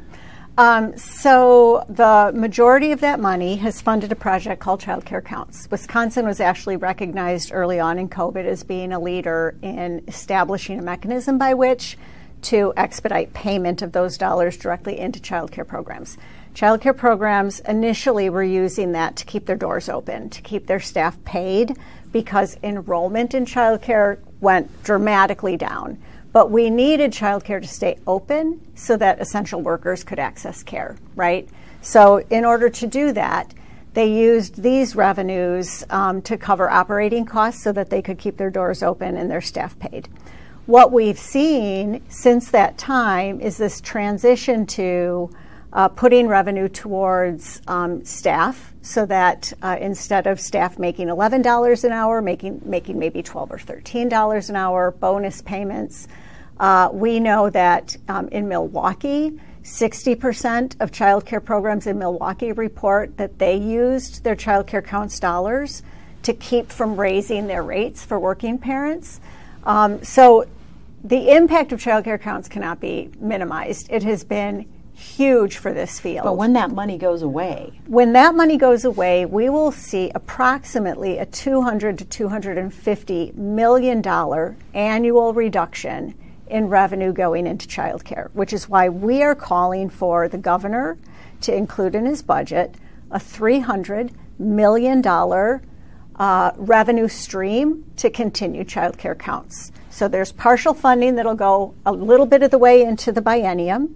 Um, 0.55 0.95
so 0.97 1.83
the 1.89 2.31
majority 2.35 2.91
of 2.91 3.01
that 3.01 3.19
money 3.19 3.55
has 3.55 3.81
funded 3.81 4.11
a 4.11 4.15
project 4.15 4.61
called 4.61 4.79
Child 4.79 5.03
Care 5.03 5.21
Counts. 5.21 5.67
Wisconsin 5.71 6.27
was 6.27 6.39
actually 6.39 6.77
recognized 6.77 7.51
early 7.51 7.79
on 7.79 7.97
in 7.97 8.07
COVID 8.07 8.45
as 8.45 8.63
being 8.63 8.93
a 8.93 8.99
leader 8.99 9.55
in 9.63 10.03
establishing 10.07 10.77
a 10.77 10.83
mechanism 10.83 11.39
by 11.39 11.55
which 11.55 11.97
to 12.43 12.71
expedite 12.77 13.33
payment 13.33 13.81
of 13.81 13.93
those 13.93 14.17
dollars 14.17 14.55
directly 14.55 14.99
into 14.99 15.19
child 15.19 15.51
care 15.51 15.65
programs. 15.65 16.17
Child 16.53 16.81
care 16.81 16.93
programs 16.93 17.59
initially 17.61 18.29
were 18.29 18.43
using 18.43 18.91
that 18.91 19.15
to 19.15 19.25
keep 19.25 19.47
their 19.47 19.55
doors 19.55 19.89
open, 19.89 20.29
to 20.29 20.41
keep 20.41 20.67
their 20.67 20.79
staff 20.79 21.17
paid, 21.23 21.75
because 22.11 22.57
enrollment 22.61 23.33
in 23.33 23.47
child 23.47 23.81
care 23.81 24.19
went 24.39 24.83
dramatically 24.83 25.57
down. 25.57 25.97
But 26.33 26.51
we 26.51 26.69
needed 26.69 27.13
childcare 27.13 27.61
to 27.61 27.67
stay 27.67 27.97
open 28.05 28.59
so 28.75 28.97
that 28.97 29.21
essential 29.21 29.61
workers 29.61 30.03
could 30.03 30.19
access 30.19 30.63
care, 30.63 30.97
right? 31.15 31.47
So, 31.81 32.17
in 32.29 32.43
order 32.43 32.69
to 32.69 32.87
do 32.87 33.13
that, 33.13 33.53
they 33.93 34.11
used 34.11 34.63
these 34.63 34.95
revenues 34.95 35.83
um, 35.89 36.21
to 36.23 36.37
cover 36.37 36.69
operating 36.69 37.25
costs 37.25 37.63
so 37.63 37.71
that 37.73 37.91
they 37.91 38.01
could 38.01 38.17
keep 38.17 38.37
their 38.37 38.49
doors 38.49 38.81
open 38.81 39.15
and 39.15 39.29
their 39.29 39.41
staff 39.41 39.77
paid. 39.77 40.09
What 40.65 40.91
we've 40.91 41.19
seen 41.19 42.01
since 42.09 42.49
that 42.51 42.77
time 42.77 43.39
is 43.39 43.57
this 43.57 43.81
transition 43.81 44.65
to 44.67 45.29
uh, 45.73 45.89
putting 45.89 46.27
revenue 46.27 46.69
towards 46.69 47.61
um, 47.67 48.05
staff 48.05 48.73
so 48.81 49.05
that 49.07 49.51
uh, 49.61 49.77
instead 49.79 50.27
of 50.27 50.39
staff 50.39 50.79
making 50.79 51.07
$11 51.07 51.83
an 51.83 51.91
hour, 51.91 52.21
making, 52.21 52.61
making 52.63 52.97
maybe 52.97 53.21
12 53.21 53.51
or 53.51 53.57
$13 53.57 54.49
an 54.49 54.55
hour, 54.55 54.91
bonus 54.91 55.41
payments, 55.41 56.07
uh, 56.59 56.89
we 56.91 57.19
know 57.19 57.49
that 57.49 57.97
um, 58.07 58.27
in 58.29 58.47
Milwaukee, 58.47 59.39
60% 59.63 60.79
of 60.81 60.91
child 60.91 61.25
care 61.25 61.39
programs 61.39 61.87
in 61.87 61.97
Milwaukee 61.97 62.51
report 62.51 63.17
that 63.17 63.39
they 63.39 63.55
used 63.55 64.23
their 64.23 64.35
child 64.35 64.67
care 64.67 64.81
counts 64.81 65.19
dollars 65.19 65.83
to 66.23 66.33
keep 66.33 66.71
from 66.71 66.99
raising 66.99 67.47
their 67.47 67.63
rates 67.63 68.03
for 68.03 68.19
working 68.19 68.57
parents. 68.57 69.19
Um, 69.63 70.03
so 70.03 70.45
the 71.03 71.31
impact 71.31 71.71
of 71.71 71.79
child 71.79 72.03
care 72.03 72.17
counts 72.17 72.47
cannot 72.47 72.79
be 72.79 73.09
minimized. 73.19 73.87
It 73.89 74.03
has 74.03 74.23
been 74.23 74.65
huge 74.93 75.57
for 75.57 75.73
this 75.73 75.99
field. 75.99 76.23
But 76.23 76.37
when 76.37 76.53
that 76.53 76.71
money 76.71 76.97
goes 76.97 77.21
away, 77.21 77.79
when 77.87 78.13
that 78.13 78.35
money 78.35 78.57
goes 78.57 78.85
away, 78.85 79.25
we 79.25 79.49
will 79.49 79.71
see 79.71 80.11
approximately 80.13 81.17
a 81.17 81.25
200 81.25 81.97
to 81.97 82.05
250 82.05 83.31
million 83.35 84.01
dollar 84.01 84.55
annual 84.73 85.33
reduction 85.33 86.15
in 86.53 86.69
revenue 86.69 87.11
going 87.11 87.47
into 87.47 87.67
childcare, 87.67 88.29
which 88.33 88.53
is 88.53 88.69
why 88.69 88.87
we 88.87 89.23
are 89.23 89.33
calling 89.33 89.89
for 89.89 90.27
the 90.27 90.37
governor 90.37 90.95
to 91.41 91.53
include 91.53 91.95
in 91.95 92.05
his 92.05 92.21
budget 92.21 92.75
a 93.09 93.17
$300 93.17 94.13
million 94.37 95.03
uh, 96.15 96.51
revenue 96.55 97.07
stream 97.07 97.83
to 97.97 98.07
continue 98.11 98.63
childcare 98.63 99.17
counts. 99.17 99.71
So 99.89 100.07
there's 100.07 100.31
partial 100.31 100.75
funding 100.75 101.15
that'll 101.15 101.33
go 101.33 101.73
a 101.87 101.91
little 101.91 102.27
bit 102.27 102.43
of 102.43 102.51
the 102.51 102.59
way 102.59 102.83
into 102.83 103.11
the 103.11 103.21
biennium. 103.21 103.95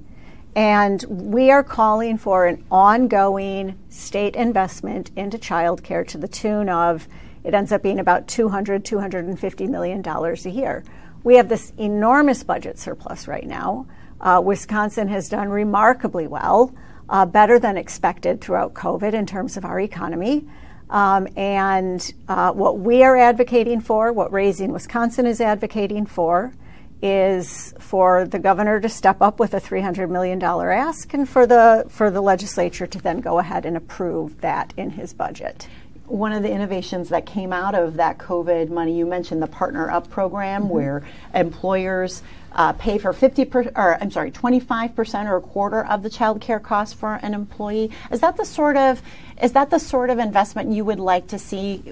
And 0.56 1.04
we 1.08 1.52
are 1.52 1.64
calling 1.64 2.18
for 2.18 2.48
an 2.48 2.66
ongoing 2.72 3.78
state 3.90 4.36
investment 4.36 5.12
into 5.16 5.38
childcare 5.38 6.08
to 6.08 6.18
the 6.18 6.28
tune 6.28 6.70
of, 6.70 7.08
it 7.44 7.54
ends 7.54 7.72
up 7.72 7.84
being 7.84 8.00
about 8.00 8.28
$200, 8.28 8.84
250 8.84 9.68
million 9.68 10.02
dollars 10.02 10.48
a 10.48 10.50
year. 10.50 10.84
We 11.28 11.36
have 11.36 11.50
this 11.50 11.74
enormous 11.78 12.42
budget 12.42 12.80
surplus 12.80 13.28
right 13.28 13.46
now. 13.46 13.86
Uh, 14.22 14.42
Wisconsin 14.42 15.10
has 15.10 15.28
done 15.28 15.50
remarkably 15.50 16.26
well, 16.26 16.74
uh, 17.10 17.26
better 17.26 17.60
than 17.60 17.76
expected 17.76 18.40
throughout 18.40 18.74
COVID 18.74 19.12
in 19.12 19.26
terms 19.26 19.58
of 19.58 19.66
our 19.66 19.78
economy. 19.78 20.48
Um, 20.90 21.28
and 21.36 22.14
uh, 22.30 22.54
what 22.54 22.80
we 22.80 23.04
are 23.04 23.18
advocating 23.18 23.82
for, 23.82 24.14
what 24.14 24.32
Raising 24.32 24.72
Wisconsin 24.72 25.26
is 25.26 25.42
advocating 25.42 26.06
for, 26.06 26.54
is 27.02 27.74
for 27.78 28.26
the 28.26 28.40
governor 28.40 28.80
to 28.80 28.88
step 28.88 29.22
up 29.22 29.38
with 29.38 29.54
a 29.54 29.60
$300 29.60 30.10
million 30.10 30.42
ask 30.42 31.14
and 31.14 31.28
for 31.28 31.46
the, 31.46 31.86
for 31.90 32.10
the 32.10 32.22
legislature 32.22 32.88
to 32.88 33.02
then 33.02 33.20
go 33.20 33.40
ahead 33.40 33.66
and 33.66 33.76
approve 33.76 34.40
that 34.40 34.74
in 34.78 34.92
his 34.92 35.12
budget 35.12 35.68
one 36.08 36.32
of 36.32 36.42
the 36.42 36.52
innovations 36.52 37.10
that 37.10 37.26
came 37.26 37.52
out 37.52 37.76
of 37.76 37.96
that 37.96 38.18
COVID 38.18 38.70
money, 38.70 38.98
you 38.98 39.06
mentioned 39.06 39.42
the 39.42 39.48
Partner 39.48 39.92
Up 39.92 40.10
program, 40.10 40.64
mm-hmm. 40.64 40.72
where 40.72 41.04
employers 41.34 42.24
uh, 42.54 42.74
pay 42.74 42.98
for 42.98 43.14
50 43.14 43.46
per, 43.46 43.72
or 43.76 43.98
I'm 44.02 44.10
sorry, 44.10 44.32
25 44.32 44.96
percent 44.96 45.30
or 45.30 45.38
a 45.38 45.42
quarter 45.42 45.86
of 45.86 46.02
the 46.04 46.10
child 46.10 46.42
care 46.42 46.60
cost 46.60 46.96
for 46.96 47.16
an 47.22 47.34
employee. 47.34 47.92
Is 48.12 48.22
that 48.22 48.38
the 48.38 48.46
sort 48.46 48.78
of 48.78 49.02
is 49.42 49.52
that 49.52 49.70
the 49.70 49.80
sort 49.80 50.10
of 50.10 50.18
investment 50.18 50.72
you 50.72 50.84
would 50.84 51.00
like 51.00 51.28
to 51.28 51.38
see 51.38 51.84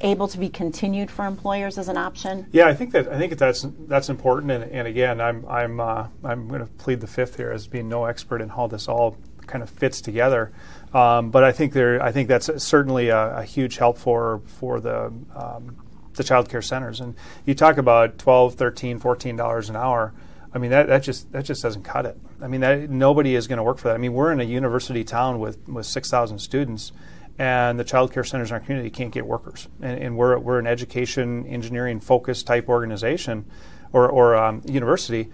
able 0.00 0.28
to 0.28 0.38
be 0.38 0.48
continued 0.48 1.10
for 1.10 1.26
employers 1.26 1.76
as 1.76 1.88
an 1.88 1.98
option? 1.98 2.46
Yeah, 2.52 2.66
I 2.66 2.74
think 2.74 2.92
that 2.92 3.08
I 3.08 3.18
think 3.18 3.36
that's 3.36 3.66
that's 3.86 4.08
important. 4.08 4.50
And, 4.50 4.64
and 4.64 4.88
again, 4.88 5.20
I'm 5.20 5.44
I'm 5.46 5.80
uh, 5.80 6.08
I'm 6.24 6.48
going 6.48 6.60
to 6.60 6.72
plead 6.78 7.00
the 7.00 7.06
fifth 7.06 7.36
here 7.36 7.50
as 7.50 7.66
being 7.66 7.88
no 7.88 8.06
expert 8.06 8.40
in 8.40 8.48
how 8.48 8.66
this 8.66 8.88
all 8.88 9.18
kind 9.46 9.62
of 9.62 9.70
fits 9.70 10.00
together. 10.00 10.52
Um, 10.92 11.30
but 11.30 11.42
I 11.42 11.52
think 11.52 11.72
there, 11.72 12.00
I 12.02 12.12
think 12.12 12.28
that's 12.28 12.62
certainly 12.62 13.08
a, 13.08 13.38
a 13.38 13.42
huge 13.42 13.76
help 13.78 13.98
for 13.98 14.42
for 14.46 14.80
the 14.80 15.12
um, 15.34 15.76
the 16.14 16.24
child 16.24 16.48
care 16.48 16.62
centers. 16.62 17.00
And 17.00 17.14
you 17.44 17.54
talk 17.54 17.78
about 17.78 18.18
12 18.18 18.54
13 18.54 18.98
14 18.98 19.36
dollars 19.36 19.68
an 19.68 19.76
hour. 19.76 20.12
I 20.52 20.58
mean 20.58 20.70
that, 20.70 20.86
that 20.86 21.02
just 21.02 21.32
that 21.32 21.44
just 21.44 21.62
doesn't 21.62 21.82
cut 21.82 22.06
it. 22.06 22.16
I 22.40 22.46
mean 22.46 22.60
that 22.60 22.88
nobody 22.90 23.34
is 23.34 23.48
going 23.48 23.56
to 23.56 23.62
work 23.62 23.78
for 23.78 23.88
that. 23.88 23.94
I 23.94 23.98
mean 23.98 24.12
we're 24.12 24.32
in 24.32 24.40
a 24.40 24.44
university 24.44 25.02
town 25.02 25.40
with 25.40 25.68
with 25.68 25.86
6,000 25.86 26.38
students, 26.38 26.92
and 27.38 27.78
the 27.78 27.84
child 27.84 28.12
care 28.12 28.22
centers 28.22 28.50
in 28.50 28.54
our 28.54 28.60
community 28.60 28.90
can't 28.90 29.12
get 29.12 29.26
workers. 29.26 29.66
And, 29.82 30.00
and 30.00 30.16
we're 30.16 30.38
we're 30.38 30.60
an 30.60 30.68
education 30.68 31.46
engineering 31.46 31.98
focused 31.98 32.46
type 32.46 32.68
organization, 32.68 33.46
or 33.92 34.08
or 34.08 34.36
um, 34.36 34.62
university 34.64 35.30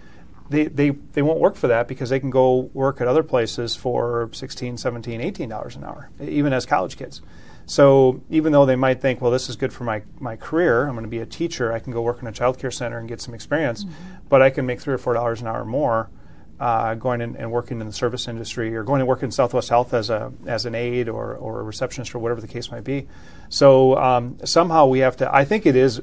they, 0.51 0.65
they, 0.65 0.89
they 0.89 1.21
won't 1.21 1.39
work 1.39 1.55
for 1.55 1.67
that 1.67 1.87
because 1.87 2.09
they 2.09 2.19
can 2.19 2.29
go 2.29 2.69
work 2.73 3.01
at 3.01 3.07
other 3.07 3.23
places 3.23 3.75
for 3.75 4.29
16 4.33 4.77
17 4.77 5.21
18 5.21 5.49
dollars 5.49 5.75
an 5.75 5.83
hour 5.83 6.09
even 6.21 6.53
as 6.53 6.65
college 6.65 6.97
kids. 6.97 7.21
So 7.65 8.21
even 8.29 8.51
though 8.51 8.65
they 8.65 8.75
might 8.75 9.01
think 9.01 9.21
well 9.21 9.31
this 9.31 9.49
is 9.49 9.55
good 9.55 9.71
for 9.71 9.85
my, 9.85 10.03
my 10.19 10.35
career 10.35 10.87
i'm 10.87 10.93
going 10.93 11.03
to 11.03 11.09
be 11.09 11.19
a 11.19 11.25
teacher 11.25 11.71
i 11.71 11.79
can 11.79 11.93
go 11.93 12.01
work 12.01 12.21
in 12.21 12.27
a 12.27 12.31
child 12.31 12.59
care 12.59 12.71
center 12.71 12.97
and 12.97 13.07
get 13.07 13.21
some 13.21 13.33
experience 13.33 13.85
mm-hmm. 13.85 14.15
but 14.29 14.41
i 14.41 14.49
can 14.49 14.65
make 14.65 14.81
three 14.81 14.93
or 14.93 14.97
four 14.97 15.13
dollars 15.13 15.41
an 15.41 15.47
hour 15.47 15.63
more 15.63 16.09
uh, 16.59 16.93
going 16.93 17.21
in 17.21 17.35
and 17.37 17.51
working 17.51 17.81
in 17.81 17.87
the 17.87 17.93
service 17.93 18.27
industry 18.27 18.75
or 18.75 18.83
going 18.83 18.99
to 18.99 19.05
work 19.05 19.23
in 19.23 19.31
southwest 19.31 19.69
health 19.69 19.95
as, 19.95 20.11
a, 20.11 20.31
as 20.45 20.67
an 20.67 20.75
aide 20.75 21.09
or, 21.09 21.33
or 21.33 21.59
a 21.59 21.63
receptionist 21.63 22.13
or 22.13 22.19
whatever 22.19 22.39
the 22.39 22.47
case 22.47 22.69
might 22.69 22.83
be. 22.83 23.07
So 23.49 23.97
um, 23.97 24.37
somehow 24.45 24.85
we 24.85 24.99
have 24.99 25.17
to 25.17 25.35
i 25.35 25.43
think 25.43 25.65
it 25.65 25.75
is 25.75 26.01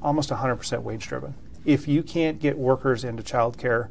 almost 0.00 0.30
100% 0.30 0.82
wage 0.82 1.06
driven 1.06 1.34
if 1.64 1.88
you 1.88 2.02
can't 2.02 2.38
get 2.38 2.58
workers 2.58 3.04
into 3.04 3.22
childcare, 3.22 3.88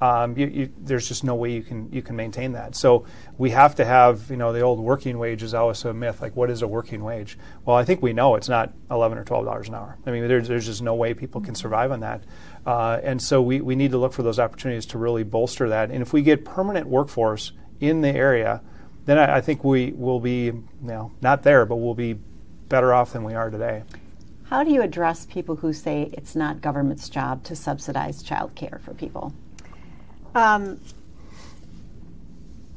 um, 0.00 0.36
you, 0.36 0.46
you, 0.46 0.72
there's 0.78 1.08
just 1.08 1.24
no 1.24 1.34
way 1.34 1.52
you 1.52 1.62
can 1.62 1.90
you 1.90 2.02
can 2.02 2.16
maintain 2.16 2.52
that. 2.52 2.76
So 2.76 3.06
we 3.38 3.50
have 3.50 3.74
to 3.76 3.84
have 3.84 4.28
you 4.30 4.36
know 4.36 4.52
the 4.52 4.60
old 4.60 4.78
working 4.78 5.18
wage 5.18 5.42
is 5.42 5.54
always 5.54 5.82
a 5.84 5.94
myth. 5.94 6.20
Like 6.20 6.36
what 6.36 6.50
is 6.50 6.60
a 6.62 6.68
working 6.68 7.02
wage? 7.02 7.38
Well, 7.64 7.76
I 7.76 7.84
think 7.84 8.02
we 8.02 8.12
know 8.12 8.34
it's 8.34 8.48
not 8.48 8.72
eleven 8.90 9.16
or 9.16 9.24
twelve 9.24 9.46
dollars 9.46 9.68
an 9.68 9.74
hour. 9.74 9.96
I 10.04 10.10
mean, 10.10 10.28
there's 10.28 10.48
there's 10.48 10.66
just 10.66 10.82
no 10.82 10.94
way 10.94 11.14
people 11.14 11.40
can 11.40 11.54
survive 11.54 11.92
on 11.92 12.00
that. 12.00 12.24
Uh, 12.66 13.00
and 13.02 13.22
so 13.22 13.40
we, 13.40 13.60
we 13.60 13.76
need 13.76 13.92
to 13.92 13.98
look 13.98 14.12
for 14.12 14.22
those 14.22 14.38
opportunities 14.38 14.86
to 14.86 14.98
really 14.98 15.22
bolster 15.22 15.68
that. 15.68 15.90
And 15.90 16.02
if 16.02 16.12
we 16.12 16.20
get 16.20 16.44
permanent 16.44 16.86
workforce 16.88 17.52
in 17.80 18.00
the 18.00 18.10
area, 18.10 18.60
then 19.06 19.18
I, 19.18 19.36
I 19.36 19.40
think 19.40 19.64
we 19.64 19.92
will 19.92 20.20
be 20.20 20.46
you 20.46 20.64
know 20.82 21.12
not 21.22 21.42
there, 21.42 21.64
but 21.64 21.76
we'll 21.76 21.94
be 21.94 22.18
better 22.68 22.92
off 22.92 23.14
than 23.14 23.24
we 23.24 23.34
are 23.34 23.48
today. 23.48 23.84
How 24.48 24.62
do 24.62 24.70
you 24.70 24.80
address 24.80 25.26
people 25.26 25.56
who 25.56 25.72
say 25.72 26.08
it's 26.12 26.36
not 26.36 26.60
government's 26.60 27.08
job 27.08 27.42
to 27.44 27.56
subsidize 27.56 28.22
child 28.22 28.54
care 28.54 28.80
for 28.84 28.94
people? 28.94 29.34
Um, 30.36 30.80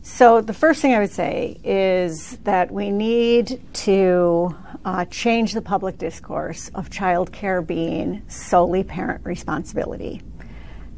so, 0.01 0.41
the 0.41 0.53
first 0.53 0.81
thing 0.81 0.95
I 0.95 0.99
would 0.99 1.11
say 1.11 1.59
is 1.63 2.37
that 2.39 2.71
we 2.71 2.89
need 2.89 3.61
to 3.73 4.55
uh, 4.83 5.05
change 5.05 5.53
the 5.53 5.61
public 5.61 5.99
discourse 5.99 6.71
of 6.73 6.89
child 6.89 7.31
care 7.31 7.61
being 7.61 8.23
solely 8.27 8.83
parent 8.83 9.23
responsibility. 9.23 10.23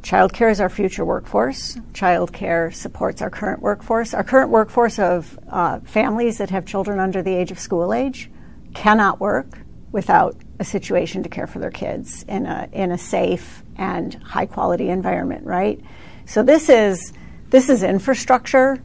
Child 0.04 0.32
care 0.32 0.50
is 0.50 0.62
our 0.62 0.70
future 0.70 1.04
workforce. 1.04 1.78
Child 1.94 2.32
care 2.32 2.72
supports 2.72 3.22
our 3.22 3.30
current 3.30 3.62
workforce. 3.62 4.14
Our 4.14 4.24
current 4.24 4.50
workforce 4.50 5.00
of 5.00 5.38
uh, 5.50 5.82
families 5.82 6.38
that 6.38 6.50
have 6.52 6.66
children 6.66 6.98
under 6.98 7.22
the 7.22 7.36
age 7.36 7.52
of 7.52 7.60
school 7.60 7.94
age 7.94 8.32
cannot 8.74 9.20
work 9.20 9.60
without 9.92 10.36
a 10.60 10.64
situation 10.64 11.24
to 11.24 11.30
care 11.30 11.48
for 11.48 11.60
their 11.60 11.72
kids 11.72 12.24
in 12.28 12.46
a 12.46 12.70
in 12.72 12.92
a 12.92 12.98
safe 12.98 13.64
and 13.78 14.14
high 14.24 14.46
quality 14.46 14.90
environment, 14.90 15.46
right? 15.46 15.80
So 16.26 16.44
this 16.44 16.70
is 16.70 17.14
this 17.50 17.70
is 17.70 17.84
infrastructure. 17.84 18.82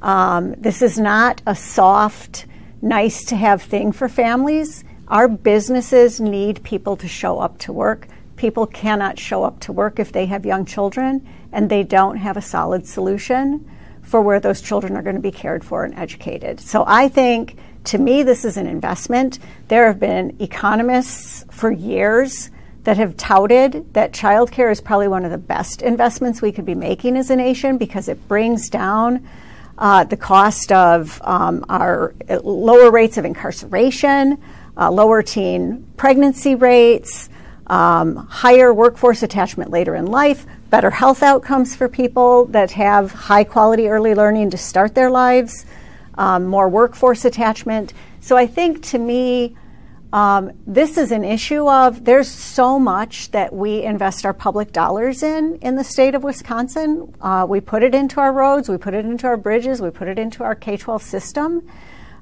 Um, 0.00 0.54
this 0.58 0.82
is 0.82 0.98
not 0.98 1.40
a 1.46 1.54
soft, 1.54 2.46
nice 2.80 3.24
to 3.26 3.36
have 3.36 3.62
thing 3.62 3.92
for 3.92 4.08
families. 4.08 4.82
Our 5.06 5.28
businesses 5.28 6.20
need 6.20 6.64
people 6.64 6.96
to 6.96 7.06
show 7.06 7.38
up 7.38 7.58
to 7.58 7.72
work. 7.72 8.08
People 8.36 8.66
cannot 8.66 9.18
show 9.18 9.44
up 9.44 9.60
to 9.60 9.72
work 9.72 10.00
if 10.00 10.10
they 10.10 10.26
have 10.26 10.44
young 10.44 10.64
children 10.64 11.26
and 11.52 11.70
they 11.70 11.84
don't 11.84 12.16
have 12.16 12.36
a 12.36 12.42
solid 12.42 12.88
solution 12.88 13.68
for 14.12 14.20
where 14.20 14.38
those 14.38 14.60
children 14.60 14.94
are 14.94 15.00
going 15.00 15.16
to 15.16 15.22
be 15.22 15.30
cared 15.30 15.64
for 15.64 15.84
and 15.84 15.94
educated. 15.94 16.60
So 16.60 16.84
I 16.86 17.08
think 17.08 17.56
to 17.84 17.96
me, 17.96 18.22
this 18.22 18.44
is 18.44 18.58
an 18.58 18.66
investment. 18.66 19.38
There 19.68 19.86
have 19.86 19.98
been 19.98 20.36
economists 20.38 21.46
for 21.50 21.72
years 21.72 22.50
that 22.84 22.98
have 22.98 23.16
touted 23.16 23.94
that 23.94 24.12
childcare 24.12 24.70
is 24.70 24.82
probably 24.82 25.08
one 25.08 25.24
of 25.24 25.30
the 25.30 25.38
best 25.38 25.80
investments 25.80 26.42
we 26.42 26.52
could 26.52 26.66
be 26.66 26.74
making 26.74 27.16
as 27.16 27.30
a 27.30 27.36
nation 27.36 27.78
because 27.78 28.06
it 28.06 28.28
brings 28.28 28.68
down 28.68 29.26
uh, 29.78 30.04
the 30.04 30.18
cost 30.18 30.72
of 30.72 31.18
um, 31.24 31.64
our 31.70 32.14
uh, 32.28 32.38
lower 32.40 32.90
rates 32.90 33.16
of 33.16 33.24
incarceration, 33.24 34.36
uh, 34.76 34.90
lower 34.90 35.22
teen 35.22 35.86
pregnancy 35.96 36.54
rates, 36.54 37.30
um, 37.66 38.16
higher 38.16 38.74
workforce 38.74 39.22
attachment 39.22 39.70
later 39.70 39.94
in 39.94 40.04
life, 40.04 40.44
better 40.72 40.90
health 40.90 41.22
outcomes 41.22 41.76
for 41.76 41.86
people 41.86 42.46
that 42.46 42.70
have 42.70 43.12
high 43.12 43.44
quality 43.44 43.88
early 43.88 44.14
learning 44.14 44.48
to 44.48 44.56
start 44.56 44.94
their 44.94 45.10
lives 45.10 45.66
um, 46.14 46.46
more 46.46 46.66
workforce 46.68 47.26
attachment. 47.26 47.92
So 48.20 48.38
I 48.38 48.46
think 48.46 48.82
to 48.86 48.98
me, 48.98 49.54
um, 50.14 50.52
this 50.66 50.96
is 50.96 51.12
an 51.12 51.24
issue 51.24 51.68
of 51.68 52.04
there's 52.04 52.30
so 52.30 52.78
much 52.78 53.30
that 53.32 53.52
we 53.52 53.82
invest 53.82 54.24
our 54.24 54.32
public 54.32 54.72
dollars 54.72 55.22
in 55.22 55.56
in 55.62 55.76
the 55.76 55.84
state 55.84 56.14
of 56.14 56.22
Wisconsin. 56.22 57.14
Uh, 57.20 57.46
we 57.46 57.60
put 57.60 57.82
it 57.82 57.94
into 57.94 58.18
our 58.18 58.32
roads, 58.32 58.68
we 58.68 58.78
put 58.78 58.94
it 58.94 59.04
into 59.04 59.26
our 59.26 59.36
bridges, 59.36 59.82
we 59.82 59.90
put 59.90 60.08
it 60.08 60.18
into 60.18 60.42
our 60.42 60.54
K 60.54 60.78
12 60.78 61.02
system. 61.02 61.68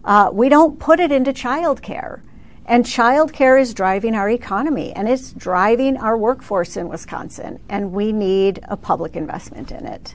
Uh, 0.05 0.31
we 0.33 0.49
don't 0.49 0.81
put 0.81 0.99
it 0.99 1.13
into 1.13 1.33
childcare. 1.33 2.21
And 2.67 2.85
childcare 2.85 3.61
is 3.61 3.75
driving 3.75 4.15
our 4.15 4.31
economy 4.31 4.93
and 4.93 5.09
it's 5.09 5.33
driving 5.33 5.97
our 5.97 6.17
workforce 6.17 6.77
in 6.77 6.89
Wisconsin. 6.89 7.61
And 7.69 7.93
we 7.93 8.13
need 8.13 8.61
a 8.69 8.77
public 8.77 9.17
investment 9.17 9.73
in 9.73 9.87
it. 9.87 10.15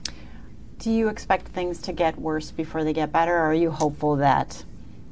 Do 0.80 0.92
you 0.92 1.10
expect 1.10 1.48
things 1.48 1.82
to 1.84 1.94
get 1.94 2.18
worse 2.18 2.52
before 2.52 2.84
they 2.84 2.94
get 2.94 3.12
better, 3.12 3.36
or 3.36 3.48
are 3.48 3.54
you 3.54 3.72
hopeful 3.72 4.18
that? 4.18 4.64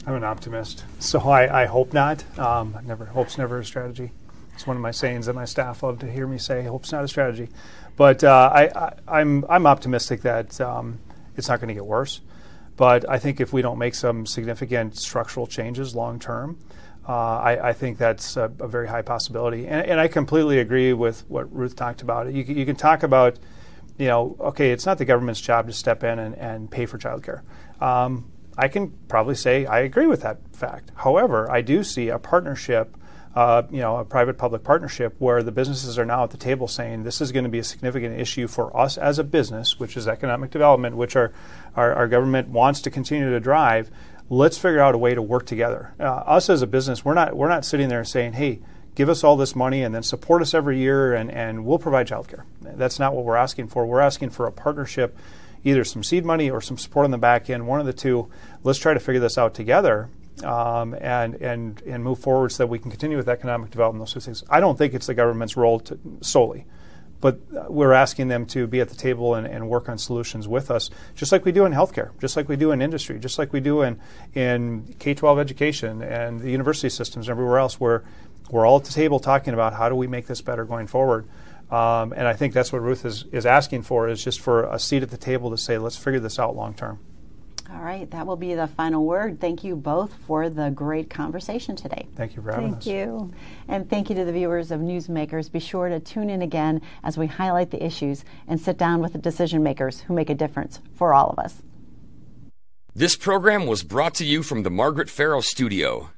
I'm 0.05 0.15
an 0.15 0.23
optimist, 0.23 0.83
so 0.99 1.19
I, 1.19 1.63
I 1.63 1.65
hope 1.65 1.93
not. 1.93 2.23
Um, 2.37 2.77
never 2.85 3.05
hope's 3.05 3.37
never 3.37 3.59
a 3.59 3.65
strategy. 3.65 4.11
It's 4.53 4.67
one 4.67 4.75
of 4.75 4.81
my 4.81 4.91
sayings 4.91 5.25
that 5.25 5.33
my 5.33 5.45
staff 5.45 5.81
love 5.81 5.99
to 5.99 6.11
hear 6.11 6.27
me 6.27 6.37
say. 6.37 6.63
Hope's 6.63 6.91
not 6.91 7.03
a 7.03 7.07
strategy, 7.07 7.47
but 7.95 8.23
uh, 8.23 8.51
I, 8.53 8.65
am 8.65 8.93
I'm, 9.07 9.45
I'm 9.49 9.65
optimistic 9.65 10.21
that 10.21 10.59
um, 10.59 10.99
it's 11.37 11.47
not 11.47 11.59
going 11.59 11.69
to 11.69 11.73
get 11.73 11.85
worse. 11.85 12.21
But 12.75 13.09
I 13.09 13.17
think 13.17 13.39
if 13.39 13.53
we 13.53 13.61
don't 13.61 13.77
make 13.77 13.95
some 13.95 14.25
significant 14.25 14.97
structural 14.97 15.47
changes 15.47 15.95
long 15.95 16.19
term, 16.19 16.57
uh, 17.07 17.11
I, 17.11 17.69
I, 17.69 17.73
think 17.73 17.97
that's 17.97 18.37
a, 18.37 18.51
a 18.59 18.67
very 18.67 18.87
high 18.87 19.01
possibility. 19.01 19.67
And, 19.67 19.85
and, 19.85 19.99
I 19.99 20.07
completely 20.07 20.59
agree 20.59 20.93
with 20.93 21.29
what 21.29 21.53
Ruth 21.53 21.75
talked 21.75 22.01
about. 22.01 22.33
You, 22.33 22.43
you 22.43 22.65
can 22.65 22.77
talk 22.77 23.03
about 23.03 23.39
you 23.97 24.07
know, 24.07 24.35
okay, 24.39 24.71
it's 24.71 24.85
not 24.85 24.97
the 24.97 25.05
government's 25.05 25.41
job 25.41 25.67
to 25.67 25.73
step 25.73 26.03
in 26.03 26.19
and, 26.19 26.35
and 26.35 26.71
pay 26.71 26.85
for 26.85 26.97
childcare. 26.97 27.41
Um, 27.81 28.31
I 28.57 28.67
can 28.67 28.91
probably 29.07 29.35
say 29.35 29.65
I 29.65 29.79
agree 29.79 30.07
with 30.07 30.21
that 30.21 30.39
fact. 30.55 30.91
However, 30.95 31.49
I 31.51 31.61
do 31.61 31.83
see 31.83 32.09
a 32.09 32.19
partnership, 32.19 32.95
uh, 33.35 33.63
you 33.71 33.79
know, 33.79 33.97
a 33.97 34.05
private-public 34.05 34.63
partnership 34.63 35.15
where 35.19 35.41
the 35.41 35.51
businesses 35.51 35.97
are 35.97 36.05
now 36.05 36.23
at 36.23 36.31
the 36.31 36.37
table 36.37 36.67
saying 36.67 37.03
this 37.03 37.19
is 37.19 37.31
going 37.31 37.45
to 37.45 37.49
be 37.49 37.59
a 37.59 37.63
significant 37.63 38.19
issue 38.19 38.47
for 38.47 38.75
us 38.77 38.97
as 38.97 39.19
a 39.19 39.23
business, 39.23 39.79
which 39.79 39.97
is 39.97 40.07
economic 40.07 40.51
development, 40.51 40.95
which 40.95 41.15
our, 41.15 41.31
our, 41.75 41.93
our 41.93 42.07
government 42.07 42.49
wants 42.49 42.81
to 42.81 42.91
continue 42.91 43.29
to 43.29 43.39
drive. 43.39 43.89
Let's 44.29 44.57
figure 44.57 44.79
out 44.79 44.95
a 44.95 44.97
way 44.97 45.13
to 45.13 45.21
work 45.21 45.45
together. 45.45 45.93
Uh, 45.99 46.03
us 46.03 46.49
as 46.49 46.61
a 46.61 46.67
business, 46.67 47.03
we're 47.03 47.13
not 47.13 47.35
we're 47.35 47.49
not 47.49 47.65
sitting 47.65 47.89
there 47.89 48.03
saying, 48.03 48.33
hey 48.33 48.59
give 48.95 49.09
us 49.09 49.23
all 49.23 49.37
this 49.37 49.55
money 49.55 49.83
and 49.83 49.93
then 49.93 50.03
support 50.03 50.41
us 50.41 50.53
every 50.53 50.77
year 50.77 51.13
and, 51.13 51.31
and 51.31 51.65
we'll 51.65 51.79
provide 51.79 52.07
childcare. 52.07 52.43
That's 52.61 52.99
not 52.99 53.15
what 53.15 53.25
we're 53.25 53.35
asking 53.35 53.67
for. 53.67 53.85
We're 53.85 53.99
asking 53.99 54.31
for 54.31 54.45
a 54.45 54.51
partnership, 54.51 55.17
either 55.63 55.83
some 55.83 56.03
seed 56.03 56.25
money 56.25 56.49
or 56.49 56.61
some 56.61 56.77
support 56.77 57.05
on 57.05 57.11
the 57.11 57.17
back 57.17 57.49
end, 57.49 57.67
one 57.67 57.79
of 57.79 57.85
the 57.85 57.93
two. 57.93 58.29
Let's 58.63 58.79
try 58.79 58.93
to 58.93 58.99
figure 58.99 59.21
this 59.21 59.37
out 59.37 59.53
together 59.53 60.09
um, 60.43 60.93
and, 60.93 61.35
and, 61.35 61.81
and 61.83 62.03
move 62.03 62.19
forward 62.19 62.51
so 62.51 62.63
that 62.63 62.67
we 62.67 62.79
can 62.79 62.91
continue 62.91 63.17
with 63.17 63.29
economic 63.29 63.71
development, 63.71 64.01
those 64.01 64.13
two 64.13 64.19
things. 64.19 64.43
I 64.49 64.59
don't 64.59 64.77
think 64.77 64.93
it's 64.93 65.07
the 65.07 65.13
government's 65.13 65.57
role 65.57 65.79
to, 65.81 65.99
solely. 66.21 66.65
But 67.23 67.39
we're 67.71 67.93
asking 67.93 68.27
them 68.27 68.45
to 68.45 68.67
be 68.67 68.81
at 68.81 68.89
the 68.89 68.95
table 68.95 69.35
and, 69.35 69.47
and 69.47 69.69
work 69.69 69.87
on 69.87 69.97
solutions 69.97 70.45
with 70.45 70.69
us, 70.69 70.89
just 71.15 71.31
like 71.31 71.45
we 71.45 71.53
do 71.53 71.63
in 71.63 71.71
healthcare, 71.71 72.09
just 72.19 72.35
like 72.35 72.49
we 72.49 72.57
do 72.57 72.71
in 72.71 72.81
industry, 72.81 73.17
just 73.17 73.39
like 73.39 73.53
we 73.53 73.61
do 73.61 73.81
in, 73.81 73.97
in 74.33 74.93
K 74.99 75.13
12 75.13 75.39
education 75.39 76.01
and 76.01 76.41
the 76.41 76.51
university 76.51 76.89
systems 76.89 77.29
and 77.29 77.31
everywhere 77.31 77.59
else, 77.59 77.79
where 77.79 78.03
we're 78.49 78.65
all 78.65 78.75
at 78.75 78.83
the 78.83 78.91
table 78.91 79.21
talking 79.21 79.53
about 79.53 79.71
how 79.71 79.87
do 79.87 79.95
we 79.95 80.05
make 80.05 80.27
this 80.27 80.41
better 80.41 80.65
going 80.65 80.85
forward. 80.85 81.25
Um, 81.71 82.11
and 82.11 82.27
I 82.27 82.33
think 82.33 82.53
that's 82.53 82.73
what 82.73 82.81
Ruth 82.81 83.05
is, 83.05 83.23
is 83.31 83.45
asking 83.45 83.83
for 83.83 84.09
is 84.09 84.21
just 84.21 84.41
for 84.41 84.65
a 84.65 84.77
seat 84.77 85.01
at 85.01 85.09
the 85.09 85.15
table 85.15 85.49
to 85.51 85.57
say, 85.57 85.77
let's 85.77 85.95
figure 85.95 86.19
this 86.19 86.37
out 86.39 86.57
long 86.57 86.73
term. 86.73 86.99
All 87.83 87.89
right, 87.89 88.09
that 88.11 88.25
will 88.25 88.37
be 88.37 88.53
the 88.53 88.67
final 88.67 89.05
word. 89.05 89.41
Thank 89.41 89.65
you 89.65 89.75
both 89.75 90.13
for 90.25 90.49
the 90.49 90.69
great 90.69 91.09
conversation 91.09 91.75
today. 91.75 92.07
Thank 92.15 92.33
you 92.33 92.41
for 92.41 92.51
having 92.51 92.69
Thank 92.69 92.77
us. 92.77 92.85
Thank 92.85 92.95
you. 92.95 93.33
And 93.67 93.89
thank 93.89 94.09
you 94.09 94.15
to 94.15 94.23
the 94.23 94.31
viewers 94.31 94.71
of 94.71 94.79
Newsmakers. 94.79 95.51
Be 95.51 95.59
sure 95.59 95.89
to 95.89 95.99
tune 95.99 96.29
in 96.29 96.41
again 96.41 96.81
as 97.03 97.17
we 97.17 97.27
highlight 97.27 97.71
the 97.71 97.85
issues 97.85 98.23
and 98.47 98.57
sit 98.57 98.77
down 98.77 99.01
with 99.01 99.11
the 99.11 99.19
decision 99.19 99.63
makers 99.63 99.99
who 99.99 100.13
make 100.13 100.29
a 100.29 100.33
difference 100.33 100.79
for 100.95 101.13
all 101.13 101.29
of 101.29 101.37
us. 101.37 101.61
This 102.95 103.17
program 103.17 103.67
was 103.67 103.83
brought 103.83 104.13
to 104.15 104.25
you 104.25 104.43
from 104.43 104.63
the 104.63 104.71
Margaret 104.71 105.09
Farrow 105.09 105.41
Studio. 105.41 106.09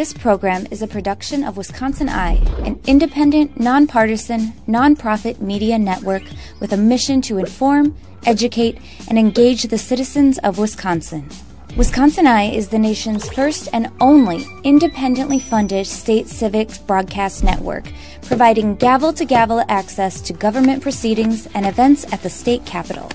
This 0.00 0.14
program 0.14 0.66
is 0.70 0.80
a 0.80 0.86
production 0.86 1.44
of 1.44 1.58
Wisconsin 1.58 2.08
Eye, 2.08 2.36
an 2.64 2.80
independent, 2.86 3.60
nonpartisan, 3.60 4.54
nonprofit 4.66 5.42
media 5.42 5.78
network 5.78 6.22
with 6.58 6.72
a 6.72 6.76
mission 6.78 7.20
to 7.20 7.36
inform, 7.36 7.94
educate, 8.24 8.78
and 9.08 9.18
engage 9.18 9.64
the 9.64 9.76
citizens 9.76 10.38
of 10.38 10.56
Wisconsin. 10.56 11.28
Wisconsin 11.76 12.26
Eye 12.26 12.44
is 12.44 12.70
the 12.70 12.78
nation's 12.78 13.28
first 13.28 13.68
and 13.74 13.92
only 14.00 14.46
independently 14.64 15.38
funded 15.38 15.86
state 15.86 16.28
civics 16.28 16.78
broadcast 16.78 17.44
network, 17.44 17.92
providing 18.22 18.76
gavel 18.76 19.12
to 19.12 19.26
gavel 19.26 19.62
access 19.68 20.22
to 20.22 20.32
government 20.32 20.82
proceedings 20.82 21.46
and 21.52 21.66
events 21.66 22.10
at 22.10 22.22
the 22.22 22.30
state 22.30 22.64
capitol. 22.64 23.10